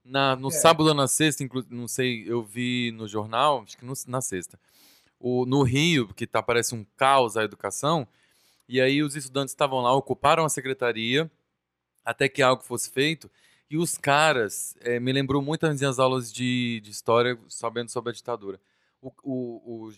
[0.04, 0.52] Na, no É.
[0.52, 4.22] sábado ou na sexta, inclu- não sei, eu vi no jornal, acho que no- na
[4.22, 4.60] sexta,
[5.20, 8.08] o, no Rio, que tá, parece um caos a educação,
[8.68, 11.30] e aí os estudantes estavam lá, ocuparam a secretaria,
[12.04, 13.30] até que algo fosse feito,
[13.70, 18.12] e os caras, eh, me lembrou muito as minhas aulas de, de história, sabendo sobre
[18.12, 18.60] a ditadura.
[19.02, 19.92] O, o- o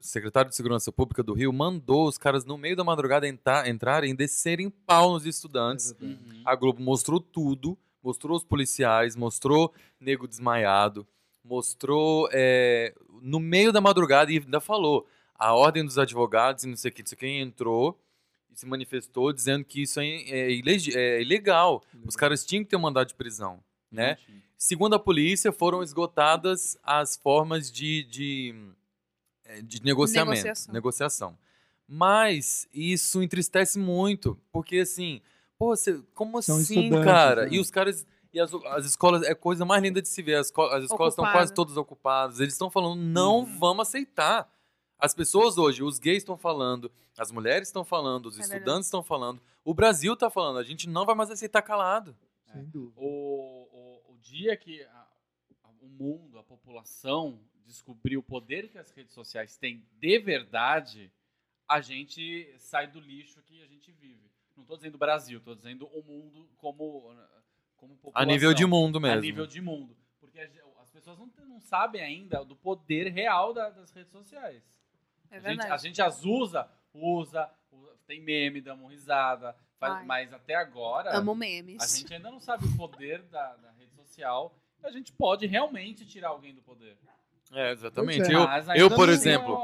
[0.00, 4.10] secretário de Segurança Pública do Rio mandou os caras, no meio da madrugada, entrar, entrarem
[4.12, 5.94] e descerem pau nos estudantes.
[6.00, 6.18] Uhum.
[6.44, 11.06] A Globo mostrou tudo, mostrou os policiais, mostrou nego desmaiado,
[11.44, 16.76] mostrou é, no meio da madrugada e ainda falou a ordem dos advogados e não
[16.76, 17.98] sei o que, não sei quem entrou
[18.54, 21.82] se manifestou dizendo que isso é, é é ilegal.
[22.06, 24.16] Os caras tinham que ter um mandado de prisão, né?
[24.56, 28.54] Segundo a polícia, foram esgotadas as formas de, de,
[29.44, 30.72] eh, de negociamento, Negociação.
[30.74, 31.38] negociação.
[31.88, 35.20] Mas isso entristece muito, porque assim,
[35.58, 37.44] pô, você- como São assim, cara?
[37.46, 37.48] né?
[37.52, 40.36] E os caras e as, as escolas é a coisa mais linda de se ver.
[40.36, 42.40] As, as escolas estão quase todas ocupadas.
[42.40, 43.58] Eles estão falando, não Uhum.
[43.58, 44.50] vamos aceitar.
[45.04, 49.02] As pessoas hoje, os gays estão falando, as mulheres estão falando, os É estudantes estão
[49.02, 50.58] falando, o Brasil está falando.
[50.58, 52.16] A gente não vai mais aceitar calado.
[52.52, 53.00] Sem dúvida.
[53.00, 53.66] O,
[54.06, 55.08] o, o dia que a-
[55.80, 61.10] o mundo, a população descobrir o poder que as redes sociais têm de verdade,
[61.68, 64.30] a gente sai do lixo que a gente vive.
[64.54, 67.12] Não estou dizendo Brasil, estou dizendo o mundo como,
[67.76, 68.22] como população.
[68.22, 69.18] A nível de mundo mesmo.
[69.18, 69.96] A nível de mundo.
[70.20, 74.62] Porque as pessoas não, não sabem ainda do poder real da- das redes sociais.
[75.32, 80.32] É a, gente, a gente as usa, usa, usa, tem meme, damos risada, faz- mas
[80.32, 81.82] até agora Amo memes.
[81.82, 84.54] a gente ainda não sabe o poder da, da rede social.
[84.84, 86.96] A gente pode realmente tirar alguém do poder.
[87.52, 88.30] É, exatamente.
[88.30, 88.34] É.
[88.34, 89.58] Eu, eu, por exemplo,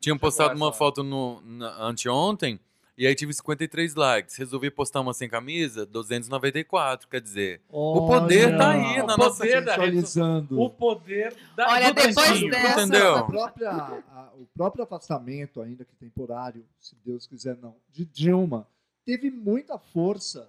[0.00, 2.58] tinha postado uma foto no, na- anteontem
[2.96, 4.36] e aí tive 53 likes.
[4.36, 7.08] Resolvi postar uma sem camisa, 294.
[7.08, 10.60] Quer dizer, O poder tá aí Olha, na O nossa- poder da rede sensualizando.
[10.60, 12.14] O poder da Olha, depois
[12.50, 13.16] dessa- Entendeu?
[13.16, 18.66] A própria, a- o próprio afastamento, ainda que temporário, se Deus quiser não, de Dilma,
[19.04, 20.48] teve muita força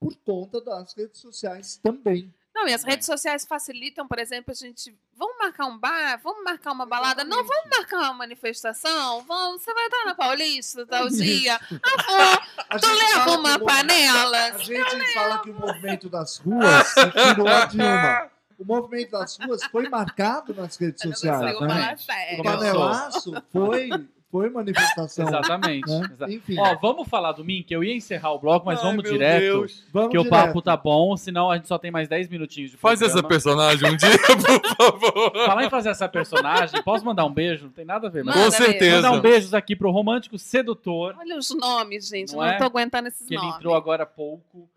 [0.00, 2.32] por conta das redes sociais também.
[2.58, 4.92] Não, e as redes sociais facilitam, por exemplo, a gente.
[5.16, 6.20] Vamos marcar um bar?
[6.24, 7.22] Vamos marcar uma balada?
[7.22, 9.22] Não, vamos marcar uma manifestação?
[9.28, 11.58] Vamos, você vai estar na Paulista tal dia?
[11.70, 12.64] Ah, vou.
[12.68, 14.38] A Tu leva uma panela?
[14.46, 18.30] A gente fala que o movimento das ruas tirou a Dilma.
[18.58, 21.96] O movimento das ruas foi marcado nas redes Eu sociais, né?
[22.38, 23.88] O panelaço foi,
[24.30, 25.26] foi manifestação.
[25.26, 25.88] Exatamente.
[25.90, 26.08] Né?
[26.12, 27.72] Exa- Enfim, Ó, vamos falar do Mink?
[27.72, 29.40] Eu ia encerrar o bloco, mas Ai, vamos direto.
[29.42, 29.84] Deus.
[29.92, 30.30] vamos Que o direto.
[30.46, 33.28] papo tá bom, senão a gente só tem mais 10 minutinhos de Faz essa programa.
[33.28, 34.08] personagem um dia,
[34.60, 35.32] por favor.
[35.46, 37.64] Falar em fazer essa personagem, posso mandar um beijo?
[37.64, 38.34] Não tem nada a ver, mas.
[38.34, 38.96] Com certeza.
[38.96, 42.32] Mandar um beijos aqui pro romântico sedutor, Olha os nomes, gente.
[42.34, 42.58] Não eu não é?
[42.58, 43.56] tô aguentando esses que ele nomes.
[43.56, 44.68] entrou agora há pouco.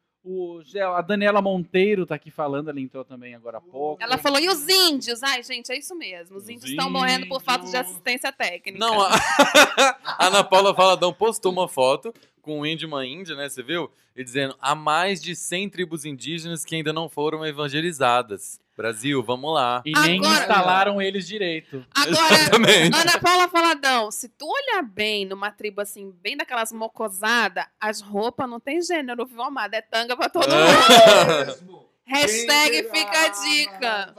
[0.96, 4.02] A Daniela Monteiro tá aqui falando, ela entrou também agora há pouco.
[4.02, 5.24] Ela falou, e os índios?
[5.24, 6.38] Ai, gente, é isso mesmo.
[6.38, 8.80] Os Os índios estão morrendo por falta de assistência técnica.
[8.80, 9.12] Não, a
[10.18, 13.48] a Ana Paula Valadão postou uma foto com índio e uma índia, né?
[13.50, 13.90] Você viu?
[14.16, 18.60] E dizendo: há mais de 100 tribos indígenas que ainda não foram evangelizadas.
[18.76, 19.82] Brasil, vamos lá.
[19.86, 21.86] E nem Agora- instalaram eles direito.
[21.94, 22.96] Agora, Exatamente.
[22.98, 28.50] Ana Paula Faladão, se tu olhar bem numa tribo assim, bem daquelas mocosadas, as roupas
[28.50, 29.78] não tem gênero, viu, amada?
[29.78, 31.46] É tanga pra todo mundo.
[31.46, 31.82] Mesmo.
[32.08, 34.16] Hashtag fica a dica.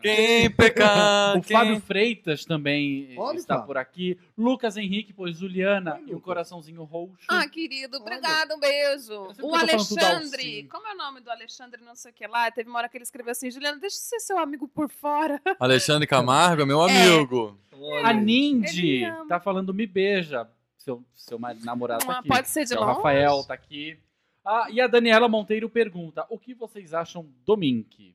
[0.00, 1.36] Quem pecar?
[1.36, 1.56] O quem...
[1.56, 3.66] Fábio Freitas também Olha, está Fábio.
[3.66, 4.18] por aqui.
[4.36, 7.26] Lucas Henrique, pois Juliana e o coraçãozinho roxo.
[7.28, 8.02] Ah, querido, Olha.
[8.02, 9.28] obrigada, um beijo.
[9.42, 12.50] O Alexandre, como é o nome do Alexandre, não sei o que lá?
[12.50, 15.40] Teve uma hora que ele escreveu assim, Juliana, deixa eu ser seu amigo por fora.
[15.58, 17.06] Alexandre Camargo, é meu É.
[17.06, 17.58] amigo.
[18.04, 20.48] a Nindy tá falando me beija.
[20.78, 22.28] Seu, seu namorado tá Ah, aqui.
[22.28, 22.82] pode ser de É o.
[22.84, 23.98] Rafael tá aqui.
[24.44, 28.14] Ah, e a Daniela Monteiro pergunta: o que vocês acham do Mink?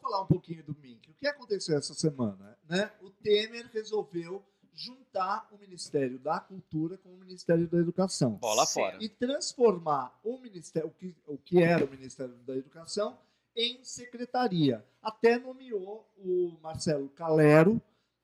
[0.00, 1.10] Vamos falar um pouquinho do Mink.
[1.10, 2.58] O que aconteceu essa semana?
[2.68, 2.90] Né?
[3.02, 4.42] O Temer resolveu
[4.72, 8.32] juntar o Ministério da Cultura com o Ministério da Educação.
[8.36, 8.80] Bola Sim.
[8.80, 8.98] fora.
[9.00, 13.18] E transformar o, ministério, o, que, o que era o Ministério da Educação
[13.54, 14.84] em secretaria.
[15.02, 17.80] Até nomeou o Marcelo Calero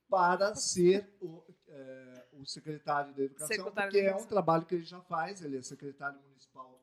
[0.09, 4.29] para ser o, eh, o secretário da Educação, Secretário porque da é um Educação.
[4.29, 5.43] trabalho que ele já faz.
[5.43, 6.81] Ele é secretário municipal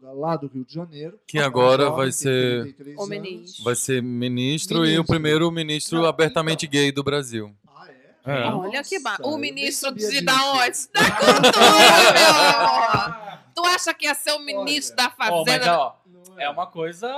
[0.00, 1.18] cultura lá do Rio de Janeiro.
[1.26, 3.64] Que agora vai ser- 33 O ministro.
[3.64, 5.02] Vai ser ministro, e Ministro.
[5.02, 6.80] o primeiro ministro Não, abertamente então.
[6.80, 7.52] gay do Brasil.
[7.68, 7.86] Ah,
[8.26, 8.40] é?
[8.42, 8.44] É.
[8.52, 9.16] Olha que ba...
[9.18, 10.78] Nossa, O ministro de da onde?
[10.92, 13.29] Da cultura, meu amor.
[13.54, 15.78] Tu acha que ia ser o ministro da Ó, mas fazenda?
[15.78, 17.08] ó, Não é uma coisa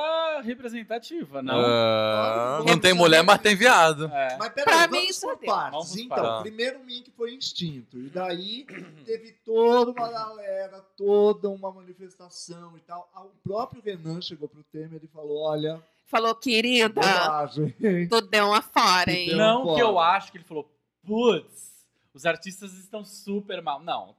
[0.43, 1.55] representativa, não?
[1.59, 4.07] Ah, não tem mulher, mas tem viado.
[4.07, 4.37] É.
[4.39, 5.53] Mas peraí, Pra vamos mim, isso por é Deus.
[5.53, 5.73] partes.
[5.73, 6.43] Vamos por então, partes.
[6.43, 7.99] primeiro o Mink foi instinto.
[7.99, 8.65] E daí
[9.05, 13.09] teve toda uma galera, toda uma manifestação e tal.
[13.15, 17.01] Ah, O próprio Renan chegou pro Temer e falou: olha, Falou, querida,
[18.11, 19.29] tu deu uma fora, hein?
[19.29, 19.77] deu Não fora.
[19.77, 20.71] que eu acho que ele falou,
[21.07, 21.73] putz,
[22.13, 23.81] os artistas estão super mal.
[23.81, 24.15] Não.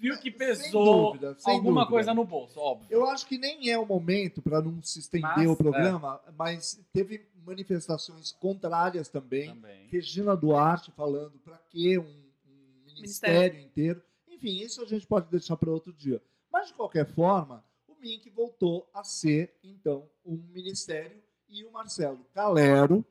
[0.00, 1.90] Viu que Sem pesou dúvida, sem alguma dúvida.
[1.90, 2.86] coisa no bolso, óbvio.
[2.90, 6.82] Eu acho que nem é o momento para não se estender Mas, o programa, mas
[6.90, 9.50] teve manifestações contrárias também.
[9.50, 9.88] Também.
[9.88, 14.02] Regina Duarte falando para que um, um ministério, inteiro.
[14.26, 16.22] Enfim, isso a gente pode deixar para outro dia.
[16.50, 22.24] Mas, de qualquer forma, o Mink voltou a ser, então, um ministério e o Marcelo
[22.32, 23.04] Calero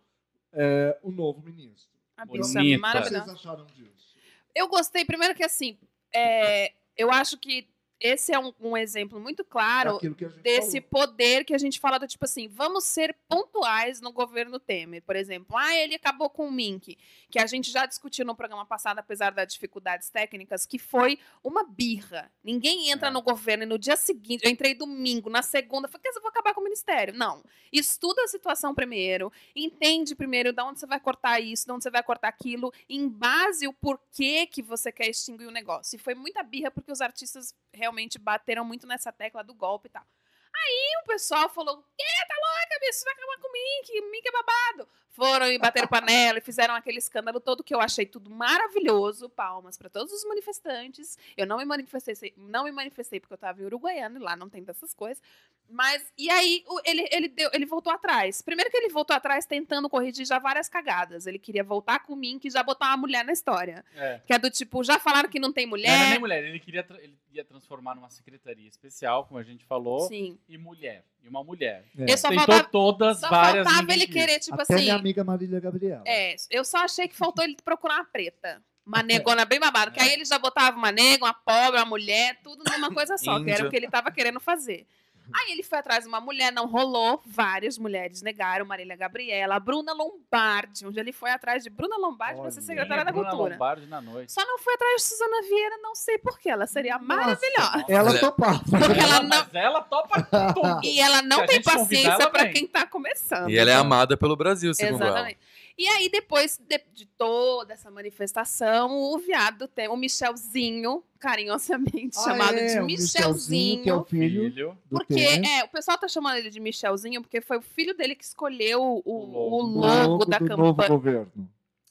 [0.52, 1.92] é, o novo ministro.
[2.18, 2.48] A Bonita.
[2.48, 4.16] é O que vocês acharam disso?
[4.56, 5.78] Eu gostei, primeiro que assim,
[6.14, 7.68] é, eu acho que
[8.00, 10.10] esse é um, um exemplo muito claro que
[10.42, 11.08] desse falou.
[11.08, 15.16] poder que a gente fala do tipo assim, vamos ser pontuais no governo Temer, por
[15.16, 15.58] exemplo.
[15.58, 16.98] Ah, ele acabou com o Mink,
[17.30, 21.64] que a gente já discutiu no programa passado, apesar das dificuldades técnicas, que foi uma
[21.64, 22.32] birra.
[22.44, 23.12] Ninguém entra É.
[23.12, 26.24] no governo e no dia seguinte, eu entrei domingo, na segunda, falei, "Quer dizer, eu
[26.24, 27.14] vou acabar com o ministério.
[27.14, 27.44] Não.
[27.72, 31.90] Estuda a situação primeiro, entende primeiro de onde você vai cortar isso, de onde você
[31.92, 35.96] vai cortar aquilo, em base o porquê que você quer extinguir o negócio.
[35.96, 37.89] E foi muita birra porque os artistas realmente
[38.20, 40.06] bateram muito nessa tecla do golpe e tal.
[40.54, 42.06] Aí o pessoal falou: Quê?
[42.28, 43.00] Tá louca, bicho?
[43.00, 44.02] Você vai acabar com o Mink?
[44.12, 44.88] Mink é babado.
[45.12, 49.28] Foram e bateram panela e fizeram aquele escândalo todo que eu achei tudo maravilhoso.
[49.28, 51.18] Palmas para todos os manifestantes.
[51.36, 54.50] Eu não me manifestei, não me manifestei porque eu tava em Uruguaiana e lá não
[54.50, 55.22] tem dessas coisas.
[55.70, 58.42] Mas, e aí, ele, ele, deu, ele voltou atrás.
[58.42, 61.28] Primeiro que ele voltou atrás tentando corrigir já várias cagadas.
[61.28, 63.84] Ele queria voltar com o Mink e já botar uma mulher na história.
[63.96, 64.22] É.
[64.26, 66.10] Que é do tipo, já falaram que não tem Não era mulher.
[66.10, 70.40] nem mulher, ele queria ele ia transformar numa secretaria especial, como a gente falou, Sim.
[70.48, 70.79] e mulher.
[71.24, 71.84] E uma mulher.
[71.98, 72.12] É.
[72.12, 73.68] Eu só Tentou faltava, todas, só várias.
[73.68, 74.84] faltava ele querer, tipo Até assim.
[74.84, 76.04] minha amiga Marília Gabriela.
[76.08, 78.62] É, eu só achei que faltou ele procurar uma preta.
[78.86, 79.92] Uma negona bem babada.
[79.92, 83.44] Que aí ele já botava uma nega, uma pobre, uma mulher, tudo numa coisa só,
[83.44, 84.88] que era o que ele tava querendo fazer.
[85.34, 87.22] Aí ele foi atrás de uma mulher, não rolou.
[87.26, 92.42] Várias mulheres negaram, Marília Gabriela, a Bruna Lombardi, onde ele foi atrás de Bruna Lombardi
[92.42, 93.54] para ser secretária da Bruna Cultura.
[93.54, 94.32] Lombardi na noite.
[94.32, 96.50] Só não foi atrás de Suzana Vieira, não sei porquê.
[96.50, 97.86] Ela seria maravilhosa.
[97.88, 98.20] Ela É.
[98.20, 98.60] topava.
[98.60, 99.30] Porque ela não.
[99.30, 100.22] Mas ela topa
[100.54, 100.80] tudo.
[100.84, 103.50] E ela não tem paciência ela para quem tá começando.
[103.50, 105.38] E ela é Então, amada pelo Brasil, segundo Exatamente.
[105.82, 112.24] E aí, depois de, de toda essa manifestação, o viado tem o Michelzinho, carinhosamente Ah,
[112.24, 113.84] chamado é, de Michelzinho.
[113.84, 114.78] que é o filho Filho.
[114.92, 118.14] do Porque é, o pessoal tá chamando ele de Michelzinho porque foi o filho dele
[118.14, 119.14] que escolheu o, o
[119.58, 120.26] O logo, logo.
[120.26, 120.90] da do novo campanha.
[120.90, 121.32] governo.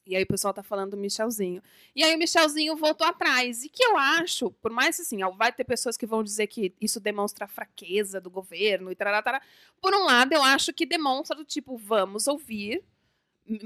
[0.07, 1.63] E aí o pessoal tá falando do Michelzinho.
[1.97, 3.63] E aí o Michelzinho voltou atrás.
[3.65, 6.99] E que eu acho, por mais assim, vai ter pessoas que vão dizer que isso
[7.01, 9.43] demonstra a fraqueza do governo e tarará, tarará.
[9.83, 12.83] Por um lado, eu acho que demonstra do tipo, vamos ouvir.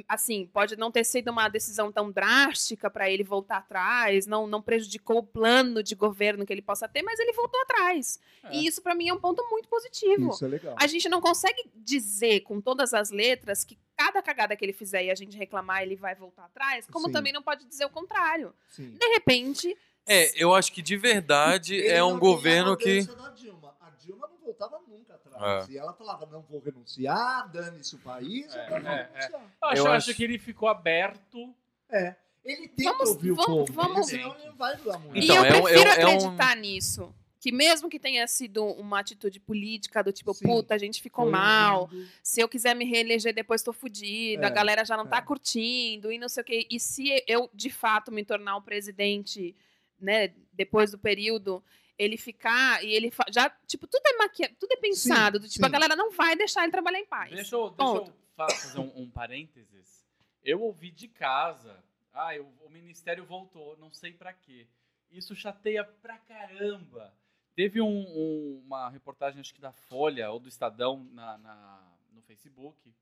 [0.09, 4.63] Assim, pode não ter sido uma decisão tão drástica para ele voltar atrás, não, não
[4.63, 8.21] prejudicou o plano de governo que ele possa ter, mas ele voltou atrás.
[8.45, 8.57] É.
[8.57, 10.31] E isso, para mim, é um ponto muito positivo.
[10.31, 10.77] Isso é legal.
[10.79, 15.05] A gente não consegue dizer com todas as letras que cada cagada que ele fizer
[15.05, 17.13] e a gente reclamar, ele vai voltar atrás, como Sim.
[17.13, 18.53] também não pode dizer o contrário.
[18.69, 18.91] Sim.
[18.99, 23.03] De repente, É, eu acho que de verdade Ele é um governo que.
[23.07, 23.72] da Dilma.
[24.03, 25.69] Dilma não voltava nunca atrás.
[25.69, 25.73] É.
[25.73, 29.31] E ela falava, não vou renunciar, dane-se o país, É, eu não vou é, renunciar.
[29.33, 31.55] Eu acho, Eu acho- acho que ele ficou aberto.
[31.91, 32.17] É.
[32.45, 35.17] Ele tem Vamos- que ouvir o vamos- povo, vamos- senão ele não vai durar muito.
[35.17, 37.15] Então, e eu é prefiro é um- é um- acreditar nisso.
[37.39, 40.47] Que mesmo que tenha sido uma atitude política do tipo, Sim.
[40.47, 42.09] puta, a gente ficou mal, lindo.
[42.23, 45.23] se eu quiser me reeleger depois tô fudido, É, a galera já não tá é.
[45.23, 46.67] curtindo e não sei o quê.
[46.71, 49.57] E se eu, de fato, me tornar um presidente,
[50.01, 51.63] né, depois do período,
[52.03, 55.69] ele ficar e ele já, tipo, tudo é maquiado, tudo é pensado, do tipo, sim.
[55.69, 57.31] a galera não vai deixar ele trabalhar em paz.
[57.31, 60.05] Deixa eu, deixa eu fa- fazer um, um parênteses.
[60.45, 61.83] Eu ouvi de casa.
[62.13, 64.67] Ah, eu- o ministério voltou, não sei pra quê.
[65.11, 67.13] Isso chateia pra caramba.
[67.55, 72.23] Teve um- um- uma reportagem, acho que da Folha ou do Estadão na, na- no
[72.23, 72.95] Facebook,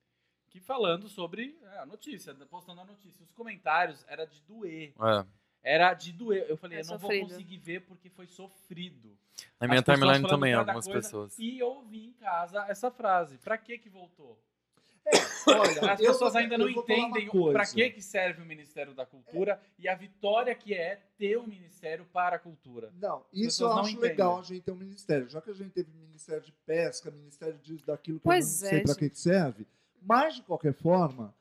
[0.49, 3.23] que falando sobre é, a notícia, postando a notícia.
[3.25, 4.93] Os comentários era de doer.
[5.01, 5.25] É,
[5.63, 6.47] Era de doer.
[6.49, 7.21] Eu falei, É eu não sofrido.
[7.21, 9.17] vou conseguir ver porque foi sofrido.
[9.61, 11.39] na minha timeline também, algumas coisa, pessoas.
[11.39, 13.39] E eu ouvi em casa essa frase.
[13.39, 14.39] Pra que que voltou?
[15.49, 19.89] Olha, As pessoas ainda não entendem para que, que serve o Ministério da Cultura e
[19.89, 22.93] a vitória que é ter um Ministério para a Cultura.
[23.01, 24.11] Não, isso eu não acho entendem.
[24.11, 25.29] legal a gente ter um ministério.
[25.29, 28.67] Já que a gente teve Ministério de Pesca, Ministério disso, daquilo, que Pois eu não
[28.69, 29.67] é, sei para que que serve.
[30.03, 31.35] Mas, de qualquer forma,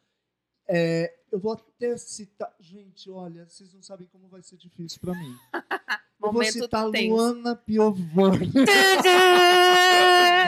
[0.69, 2.53] é, eu vou até citar.
[2.59, 5.35] Gente, olha, vocês não sabem como vai ser difícil para mim.
[6.21, 7.15] Eu vou citar tenso.
[7.15, 8.51] Luana Piovani.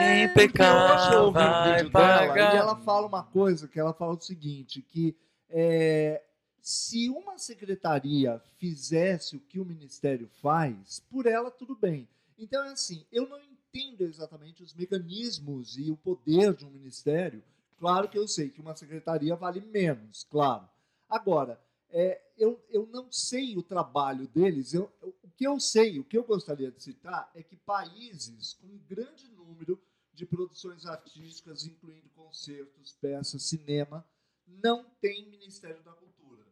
[0.02, 2.54] Quem eu ouvi pecar dela pagar.
[2.54, 5.16] e ela fala uma coisa, que ela fala o seguinte, que
[5.48, 6.22] é,
[6.60, 12.06] se uma secretaria fizesse o que o ministério faz, por ela tudo bem.
[12.38, 17.42] Então é assim, eu não entendo exatamente os mecanismos e o poder de um ministério.
[17.82, 20.68] Claro que eu sei que uma secretaria vale menos, claro.
[21.08, 21.60] Agora,
[21.90, 24.72] é, eu, eu não sei o trabalho deles.
[24.72, 28.54] Eu, eu- o que eu sei, o que eu gostaria de citar é que países
[28.54, 34.06] com um grande número de produções artísticas, incluindo concertos, peças, cinema,
[34.46, 36.46] não tem Ministério da Cultura.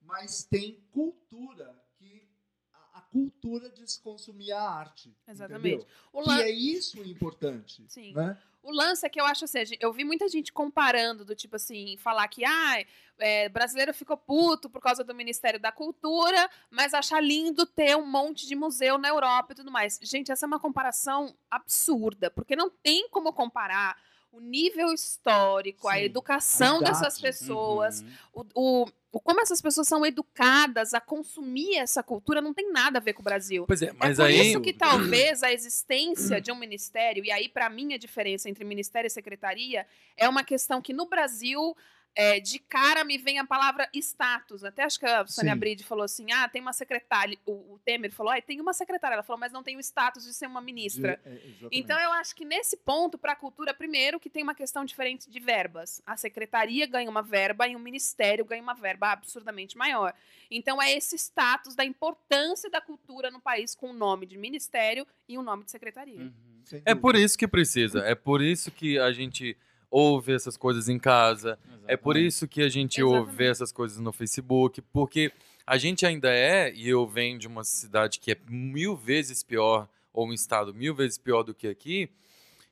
[0.00, 2.26] Mas tem cultura, que
[2.72, 5.14] a, a cultura de se consumir a arte.
[5.28, 5.74] Exatamente.
[5.74, 5.86] entendeu?
[6.10, 7.84] O E é isso o importante.
[7.86, 8.14] Sim.
[8.14, 8.40] Né?
[8.64, 11.98] O lance é que eu acho assim, eu vi muita gente comparando, do tipo assim,
[11.98, 12.82] falar que ah,
[13.18, 18.06] é, brasileiro ficou puto por causa do Ministério da Cultura, mas achar lindo ter um
[18.06, 20.00] monte de museu na Europa e tudo mais.
[20.02, 23.98] Gente, essa é uma comparação absurda, porque não tem como comparar
[24.36, 26.98] o nível histórico, a Sim, educação a idade.
[26.98, 28.00] dessas pessoas,
[28.34, 28.44] Uhum.
[28.54, 32.98] o, o- o- como essas pessoas são educadas a consumir essa cultura, não tem nada
[32.98, 33.64] a ver com o Brasil.
[33.66, 34.40] Pois é, mas é por aí.
[34.50, 38.64] isso que talvez a existência de um ministério, e aí para mim a diferença entre
[38.64, 41.76] ministério e secretaria é uma questão que no Brasil
[42.16, 44.62] é, de cara me vem a palavra status.
[44.64, 45.54] Até acho que a Sônia.
[45.56, 47.36] Bride falou assim: ah, tem uma secretária.
[47.44, 49.14] O, o Temer falou: ah, tem uma secretária.
[49.14, 51.20] Ela falou, mas não tem o status de ser uma ministra.
[51.22, 51.68] De- é, exatamente.
[51.72, 55.28] Então eu acho que nesse ponto, para a cultura, primeiro, que tem uma questão diferente
[55.28, 56.00] de verbas.
[56.06, 60.14] A secretaria ganha uma verba e o ministério ganha uma verba absurdamente maior.
[60.50, 65.06] Então é esse status da importância da cultura no país com o nome de ministério
[65.28, 66.20] e o nome de secretaria.
[66.20, 66.54] Uhum.
[66.84, 68.00] É por isso que precisa.
[68.00, 69.56] É por isso que a gente
[69.94, 71.56] ouve essas coisas em casa.
[71.86, 72.26] É por Exatamente.
[72.26, 73.28] isso que a gente Exatamente.
[73.28, 74.82] ouve essas coisas no Facebook.
[74.92, 75.30] Porque
[75.64, 79.88] a gente ainda é, e eu venho de uma cidade que é mil vezes pior,
[80.12, 82.10] ou um estado mil vezes pior do que aqui,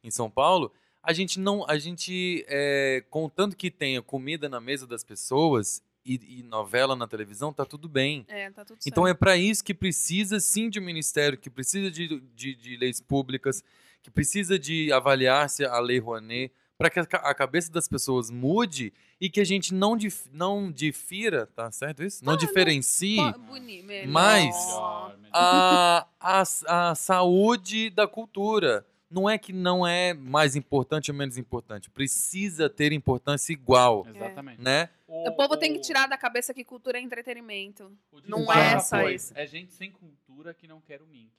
[0.03, 0.73] em São Paulo.
[1.01, 1.64] A gente não.
[1.68, 7.07] A gente, é, contanto que tenha comida na mesa das pessoas e, e novela na
[7.07, 8.25] televisão, tá tudo bem.
[8.29, 11.89] É, tá tudo Então é para isso que precisa sim de um ministério, que precisa
[11.89, 13.62] de, de, de leis públicas,
[14.03, 16.53] que precisa de avaliar-se a Lei Rouanet
[16.83, 20.28] para que a ca- a cabeça das pessoas mude e que a gente não, dif-
[20.33, 22.24] não difira, tá certo isso?
[22.24, 24.09] Não diferencie melhor.
[24.09, 25.30] Mas- Melhor, melhor.
[25.33, 28.85] a, a, a saúde da cultura.
[29.09, 31.91] Não é que não é mais importante ou menos importante.
[31.91, 34.62] Precisa ter importância igual, Exatamente.
[34.62, 34.89] né?
[35.07, 37.93] O povo tem que tirar da cabeça que cultura é entretenimento.
[38.11, 39.33] o não é só isso.
[39.37, 41.30] É gente sem cultura que não quer o mink.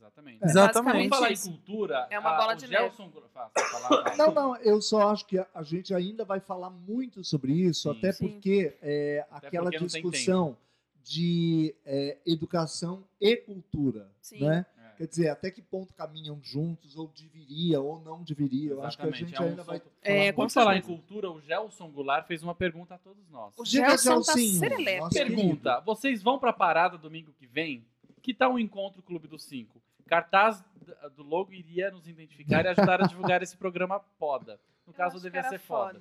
[0.00, 0.38] Exatamente.
[0.42, 0.46] É.
[0.46, 1.08] Exatamente.
[1.08, 2.06] Vamos falar em cultura.
[2.10, 3.10] É uma a- bola o de Gelson...
[3.32, 4.16] Fala.
[4.16, 7.92] Não, não, eu só acho que a- a gente ainda vai falar muito sobre isso,
[7.92, 7.98] Sim.
[7.98, 8.28] até Sim.
[8.28, 10.56] porque é, Até aquela porque tem discussão
[11.02, 14.40] de é, educação e cultura, Sim.
[14.44, 14.66] né?
[14.78, 14.90] É.
[14.98, 18.72] Quer dizer, até que ponto caminham juntos, ou deveria, ou não deveria.
[18.72, 21.30] Eu acho que a Exatamente, gente é um ainda vai É, Por falar em cultura,
[21.30, 23.54] o Gelson Goulart fez uma pergunta a todos nós.
[23.56, 25.10] O Gelson tá nosso querido.
[25.10, 27.84] Pergunta: vocês vão pra parada domingo que vem?
[28.22, 29.80] Que tal o encontro Clube dos Cinco?
[30.10, 30.64] Cartaz
[31.14, 34.60] do logo iria nos identificar e ajudar a divulgar esse programa Poda.
[34.84, 36.00] No Eu caso, devia ser foda.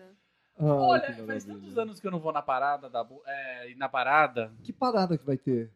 [0.57, 3.76] Ai, Olha, que faz tantos anos que eu não vou na parada da é, e
[3.76, 4.51] na parada.
[4.64, 5.72] Que parada que vai ter?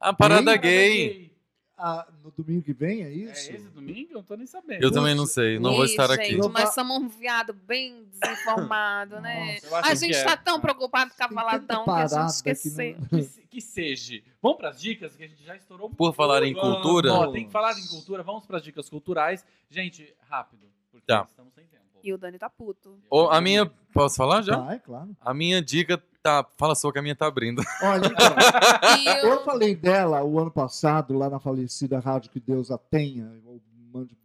[0.00, 1.37] A parada Parada gay.
[1.80, 3.52] Ah, no domingo que vem, é É isso?
[3.52, 4.10] esse domingo?
[4.10, 4.82] Eu não tô nem sabendo.
[4.82, 6.24] Eu também não sei, não vou Ih, estar aqui.
[6.32, 9.58] gente, nós va- somos um viado bem desinformado, né?
[9.70, 10.24] Nossa, A gente que é.
[10.24, 12.96] tá tão preocupado com cavaladão tanta que a gente esqueceu.
[12.98, 14.20] não- Que, que seja.
[14.42, 15.88] Vamos pras dicas que a gente já estourou.
[15.90, 16.74] Por falar em Vamos.
[16.82, 18.22] cultura- Ó, tem que falar em cultura.
[18.24, 19.44] Vamos pras dicas culturais.
[19.70, 20.66] Gente, rápido.
[20.90, 21.26] Porque Tá.
[21.28, 21.78] estamos sem tempo.
[22.02, 22.98] E o Dani tá puto.
[23.10, 23.66] Ô, a minha.
[23.92, 24.66] Posso falar já?
[24.68, 25.16] Ah, é claro.
[25.20, 26.46] A minha dica tá.
[26.56, 27.62] Fala só que a minha tá abrindo.
[27.82, 32.70] Olha, então, eu eu, falei dela o ano passado, lá na falecida Rádio Que Deus
[32.70, 33.60] a Tenha, ou
[33.92, 34.16] mande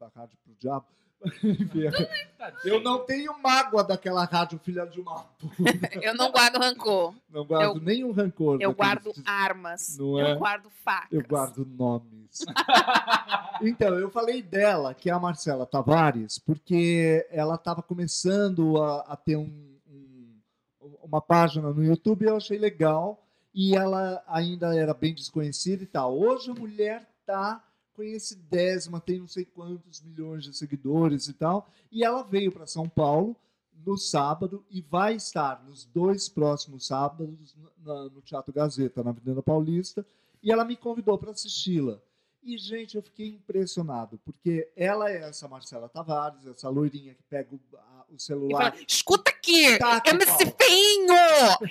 [0.00, 0.86] a rádio pro diabo.
[2.64, 5.26] Eu não tenho mágoa daquela rádio, filha de uma
[6.00, 7.14] eu não guardo rancor.
[7.28, 8.56] Não guardo Eu- nenhum rancor.
[8.60, 9.98] Eu guardo armas.
[9.98, 10.34] Não eu é?
[10.36, 11.12] guardo facas.
[11.12, 12.40] Eu guardo nomes.
[13.60, 19.16] então, eu falei dela, que é a Marcela Tavares, porque ela estava começando a, a
[19.16, 19.69] ter um-
[21.02, 23.22] uma página no YouTube eu achei legal.
[23.52, 26.16] E ela ainda era bem desconhecida e tal.
[26.16, 27.64] Hoje a mulher tá
[27.94, 31.68] conhecidésima, tem não sei quantos milhões de seguidores e tal.
[31.90, 33.36] E ela veio para São Paulo
[33.84, 40.06] no sábado e vai estar nos dois próximos sábados no Teatro Gazeta, na Avenida Paulista.
[40.42, 42.00] E ela me convidou para assisti-la.
[42.42, 47.48] E, gente, eu fiquei impressionado, porque ela é essa Marcela Tavares, essa loirinha que pega
[47.54, 48.72] o, a- o E celular.
[48.72, 51.06] fala, escuta aqui, Tá, eu me feio,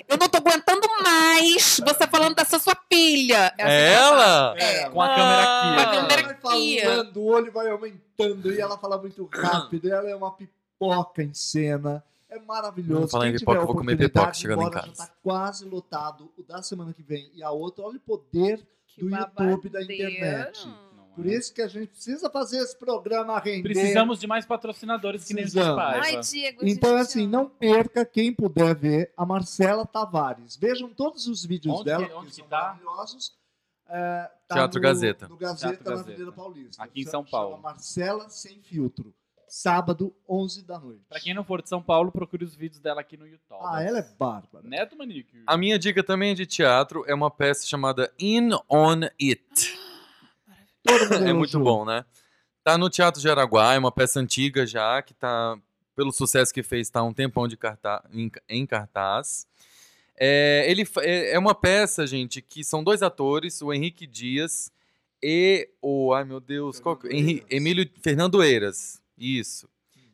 [0.08, 3.52] eu não tô aguentando mais você falando dessa sua filha.
[3.58, 4.54] É assim É ela?
[4.58, 5.74] É, Com a câmera aqui.
[5.74, 5.90] Com a ó.
[6.00, 6.80] câmera vai aqui.
[6.82, 9.88] falando, o olho vai aumentando e ela fala muito rápido.
[9.88, 12.02] e ela é uma pipoca em cena.
[12.28, 13.08] É maravilhoso.
[13.08, 14.86] Falar em pipoca, eu vou comer pipoca chegando em casa.
[14.86, 17.84] Já tá quase lotado o da semana que vem e a outra.
[17.84, 18.64] Olha o poder
[18.94, 20.66] Que do YouTube, da internet.
[20.66, 21.34] Não Por é?
[21.34, 23.62] isso que a gente precisa fazer esse programa render.
[23.62, 25.76] Precisamos de mais patrocinadores que nem Precisamos.
[25.76, 26.06] Paiva.
[26.06, 30.56] Ai, Diego, Então, assim, não perca quem puder ver a Marcela Tavares.
[30.56, 32.60] Vejam todos os vídeos Onde dela, que- onde que são tá?
[32.60, 33.38] maravilhosos.
[33.92, 35.28] É, tá Teatro no- Gazeta.
[35.28, 36.10] No Gazeta, Teatro na Gazeta.
[36.12, 36.82] Avenida Paulista.
[36.84, 37.58] Aqui em São Paulo.
[37.60, 39.12] Marcela Sem Filtro.
[39.52, 41.02] Sábado, 11 da noite.
[41.08, 43.58] Pra quem não for de São Paulo, procure os vídeos dela aqui no YouTube.
[43.64, 44.66] Ah, ela é bárbara.
[44.68, 45.42] Neto Manique.
[45.44, 47.04] A minha dica também é de teatro.
[47.08, 49.76] É uma peça chamada In On It.
[51.28, 52.04] É muito bom, né?
[52.62, 55.58] Tá no Teatro de Araguá, é uma peça antiga já, que tá,
[55.96, 59.46] pelo sucesso que fez, tá um tempão de carta- em, em cartaz.
[60.16, 64.70] É, ele, é é uma peça, gente, que são dois atores, o Henrique Dias
[65.22, 66.12] e o.
[66.12, 67.50] Ai, meu Deus, qual que- Fernando Henri- Eiras.
[67.50, 69.02] Emílio Fernando Eiras.
[69.20, 69.68] Isso.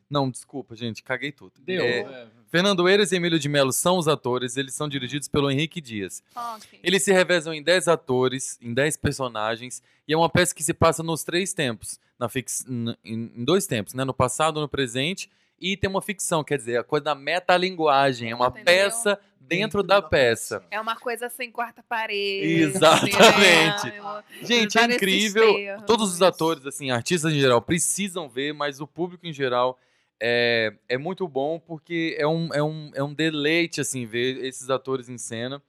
[0.09, 1.53] Não, desculpa, gente, caguei tudo.
[1.59, 1.83] Deu.
[1.83, 2.27] É, é.
[2.49, 6.23] Fernando Eiras e Emílio de Mello são os atores, eles são dirigidos pelo Henrique Dias.
[6.33, 6.79] Ok.
[6.81, 10.73] Eles se revezam em 10 atores, em 10 personagens, e é uma peça que se
[10.73, 11.99] passa nos três tempos.
[12.17, 12.65] Na fix...
[13.03, 14.05] em dois tempos, né?
[14.05, 15.29] No passado, no presente,
[15.59, 18.31] e tem uma ficção, quer dizer, a coisa da metalinguagem.
[18.31, 18.65] É uma Entendeu?
[18.65, 20.63] peça dentro, da, peça.
[20.69, 22.63] É uma coisa sem quarta parede.
[22.63, 23.15] Exatamente.
[23.17, 24.23] assim, né?
[24.41, 25.55] Gente, é incrível.
[25.85, 29.79] Todos os atores, assim, artistas em geral, precisam ver, mas o público em geral
[30.19, 34.69] é, é muito bom porque é um, é, um, é um deleite, assim, ver esses
[34.69, 35.61] atores em cena.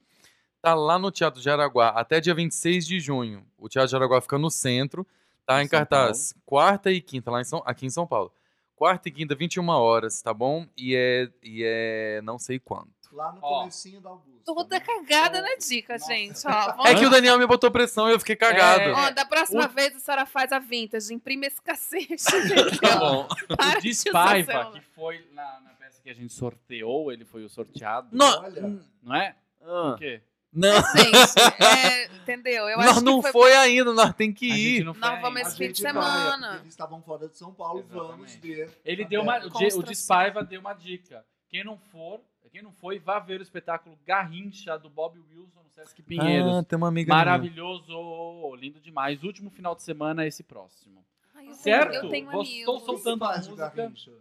[0.61, 3.45] Tá lá no Teatro de Araguá até dia 26 de junho.
[3.57, 5.07] O Teatro de Araguá fica no centro,
[5.45, 8.31] tá Em São cartaz quarta e quinta, lá em São, aqui em São Paulo.
[8.75, 10.65] Quarta e quinta, 21 horas, tá bom?
[10.77, 12.98] E é, e é não sei quanto.
[13.11, 13.59] Lá no Ó.
[13.61, 14.29] comecinho da Augusta.
[14.45, 14.85] Toda né?
[14.85, 16.13] cagada na dica, Nossa.
[16.13, 16.47] gente.
[16.47, 18.81] Ó, vamos É que o Daniel me botou pressão e eu fiquei cagado.
[18.83, 18.91] É.
[18.93, 22.15] Ó, da próxima O- vez a senhora faz a vintage, imprime esse cacete.
[22.81, 23.27] Tá bom.
[23.57, 27.49] Para O Despaiva, que foi na, na peça que a gente sorteou, ele foi o
[27.49, 28.09] sorteado.
[28.11, 28.79] No- Olha.
[29.01, 29.35] Não é?
[29.61, 29.93] Ah.
[29.93, 30.21] O quê?
[30.51, 32.67] Não, Gente, é, entendeu?
[32.67, 34.83] Eu nós acho não que foi ainda, nós tem que ir.
[34.83, 35.49] não foi Nós vamos ainda.
[35.49, 36.55] esse fim de vai, semana.
[36.61, 38.55] Eles estavam fora de São Paulo, vamos Exatamente.
[38.55, 38.81] ver.
[38.83, 39.37] Ele Tá deu uma.
[39.45, 39.83] O.
[39.83, 41.23] Dispaiva deu uma dica.
[41.49, 42.19] Quem não for,
[42.51, 46.53] quem não foi, vá ver o espetáculo Garrincha do Bob Wilson no Sesc Pinheiros.
[46.57, 47.25] Ah, tem uma amiga minha.
[47.25, 49.23] Maravilhoso, lindo demais.
[49.23, 51.03] Último final de semana, esse próximo.
[51.35, 51.93] Ai, eu tenho- Certo?
[51.95, 52.59] Eu tenho Vou- amigos.
[52.59, 53.69] Estou soltando a música.
[53.75, 54.11] Garrincha.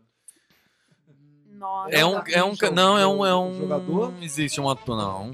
[1.51, 1.91] Nossa.
[1.91, 4.13] É um, é um, não, é um, é um, Jogador?
[4.13, 5.33] não existe um ator, não.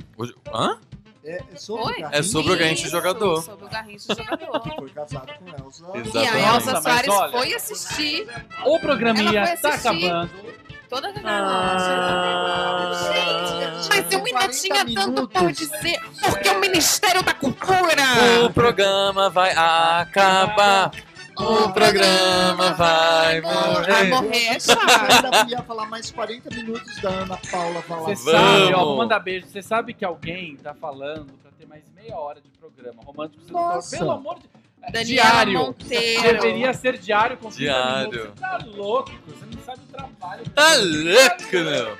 [0.54, 0.80] Hã?
[1.22, 1.92] É, é sobre Oi?
[1.92, 3.42] o Garrincha, É sobre o Garrincha jogador.
[3.42, 4.60] Sobre o Garrincha jogador.
[4.60, 5.86] que foi casado com Elza.
[5.94, 6.54] E a Exatamente.
[6.54, 8.26] Elsa Soares olha- foi assistir
[8.66, 9.88] O programinha Ela foi tá assistir.
[10.10, 10.53] acabando.
[10.94, 16.00] Toda a Ah, Gente, mas eu ainda 40 tinha tanto por dizer.
[16.22, 18.44] Porque o Ministério da Cultura.
[18.44, 20.90] O programa vai acabar.
[21.36, 24.08] O programa vai Vai morrer.
[24.10, 28.02] morrer, é Eu ainda ia falar mais 40 minutos da Ana Paula falar.
[28.02, 29.46] Você sabe, ó, vou mandar beijo.
[29.48, 33.02] Você sabe que alguém tá falando pra ter mais meia hora de programa.
[33.04, 33.42] Romântico.
[33.50, 33.98] Nossa.
[33.98, 34.48] Pelo amor de é,
[34.90, 35.58] Daniela Diário.
[35.58, 36.22] Monteiro.
[36.22, 38.10] Deveria ser diário com 30 Diário.
[38.10, 38.34] minutos.
[38.34, 40.44] Você tá louco, você não sabe o trabalho.
[40.50, 41.98] Tá louco, meu.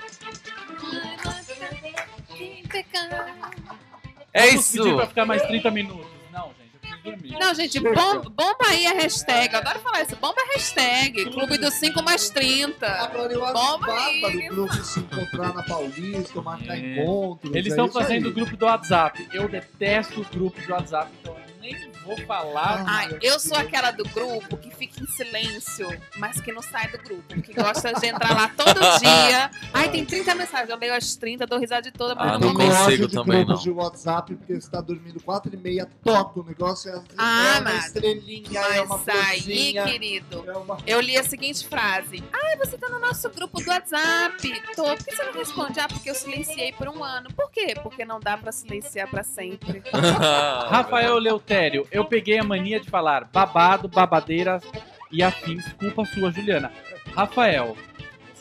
[4.32, 4.97] É Vamos pedir isso.
[4.97, 6.07] pra ficar mais 30 minutos.
[6.32, 7.39] Não, gente, eu preciso dormir.
[7.39, 9.53] Não, gente, bom, bomba aí a hashtag.
[9.55, 10.16] Eu adoro falar isso.
[10.16, 11.24] Bomba a hashtag.
[11.30, 12.85] Clube dos 5 mais 30.
[12.87, 14.49] Agora eu acho Bomba bárbaro aí.
[14.51, 16.78] o grupo se encontrar na Paulista, marcar É.
[17.03, 17.55] encontros.
[17.55, 18.30] Eles é estão isso fazendo aí.
[18.32, 19.28] o grupo do WhatsApp.
[19.32, 22.84] Eu detesto o grupo do WhatsApp, então eu nem vou falar.
[22.86, 26.98] Ai, eu sou aquela do grupo que fica em silêncio, mas que não sai do
[26.98, 27.40] grupo.
[27.42, 29.50] Que gosta de entrar lá todo dia.
[29.72, 30.68] Ai, tem 30 mensagens.
[30.70, 33.14] Eu leio as 30, dou risada de toda, mas Ah, não Eu não consigo de
[33.14, 33.72] também, grupos não.
[33.74, 37.60] de WhatsApp, porque você tá dormindo 4 e meia, toca o negócio, é, Ah, é
[37.60, 40.78] uma mas- estrelinha, é uma Mas aí, florzinha, querido, é uma...
[40.86, 42.22] eu li a seguinte frase.
[42.32, 44.36] Ai, você tá no nosso grupo do WhatsApp.
[44.76, 44.84] Tô.
[44.84, 45.80] Por que você não responde?
[45.80, 47.32] Ah, porque eu silenciei por um ano.
[47.34, 47.74] Por quê?
[47.82, 49.82] Porque não dá pra silenciar pra sempre.
[50.70, 51.18] Rafael
[51.55, 54.61] Leutério, eu peguei a mania de falar babado, babadeira
[55.12, 56.72] e afins, culpa sua, Juliana.
[57.14, 57.76] Rafael,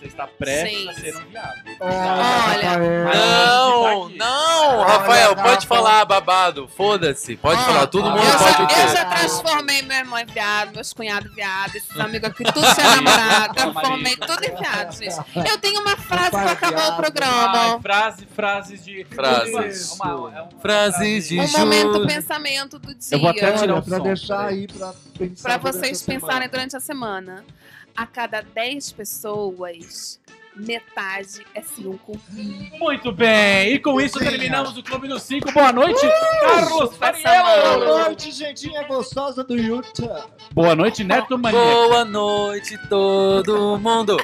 [0.03, 0.89] você está prestes Sim.
[0.89, 1.61] a ser um viado.
[1.79, 2.69] Olha,
[3.03, 4.09] Rafael.
[4.09, 5.67] Não, não, Rafael, Olha, pode Rafa.
[5.67, 6.67] falar babado.
[6.67, 7.87] Foda-se, pode Ah, falar.
[7.87, 8.87] Todo ah, mundo Eu pode já, o eu quê?
[8.95, 13.53] já transformei meu irmão em viado, meus cunhados viados, esses amigos aqui, tudo ser namorado.
[13.53, 15.15] Transformei tudo em viado, gente.
[15.49, 17.79] Eu tenho uma frase pra acabar o Ai, programa.
[17.81, 19.05] frase, frases de.
[19.05, 19.91] Frases.
[19.93, 23.07] Uma- uma- é uma Frases de Um momento pensamento do dia.
[23.11, 26.01] Eu vou até tirar Olha, o pra som, deixar aí pra pensar Pra durante vocês
[26.01, 26.47] a pensarem semana.
[26.49, 27.45] durante a semana.
[27.95, 30.19] A cada 10 pessoas,
[30.55, 32.19] metade é 5.
[32.79, 35.51] Muito bem, e com isso terminamos o Clube dos Cinco.
[35.51, 36.01] Boa noite,
[36.41, 37.85] Carlos passa Fariello.
[37.85, 40.27] Boa noite, gentinha gostosa do Utah.
[40.51, 41.59] Boa noite, Neto Mania.
[41.59, 44.17] Boa noite, todo mundo.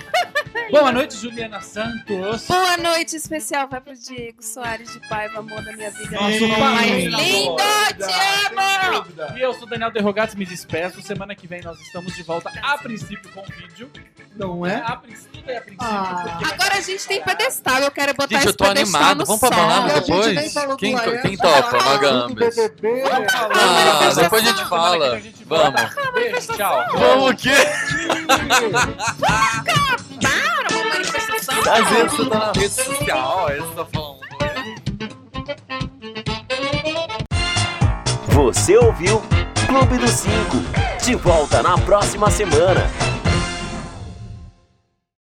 [0.72, 2.46] Boa noite, Juliana Santos.
[2.48, 6.12] Boa noite especial vai pro Diego Soares de Paiva, amor da minha vida.
[6.12, 7.56] Nosso Nosso pai mais lindo.
[7.56, 9.38] te amo!
[9.38, 11.02] E eu sou Daniel Derrogatos, me despeço.
[11.02, 13.90] Semana que vem nós estamos de volta, a princípio com vídeo.
[14.36, 14.76] Não é?
[14.76, 15.88] A princípio, tudo é a princípio.
[15.88, 16.40] Ah.
[16.54, 19.18] Agora a gente tem pedestal, eu quero botar Gente, eu esse tô pedestal animado.
[19.20, 20.54] no Vamos pra balada gente depois?
[20.78, 21.78] Quem, quem topa?
[22.34, 23.04] BBB.
[23.12, 25.14] Ah, depois a gente fala.
[25.16, 25.44] a gente.
[25.44, 25.82] Vamos.
[26.14, 26.86] Beijo, tchau.
[26.94, 27.50] Vamos o quê?
[30.22, 31.56] Para, uma manifestação.
[31.74, 34.20] Às vezes tá na rede social, aí você falando.
[38.28, 39.22] Você ouviu
[39.68, 40.58] Clube dos Cinco.
[41.04, 42.90] De volta na próxima semana.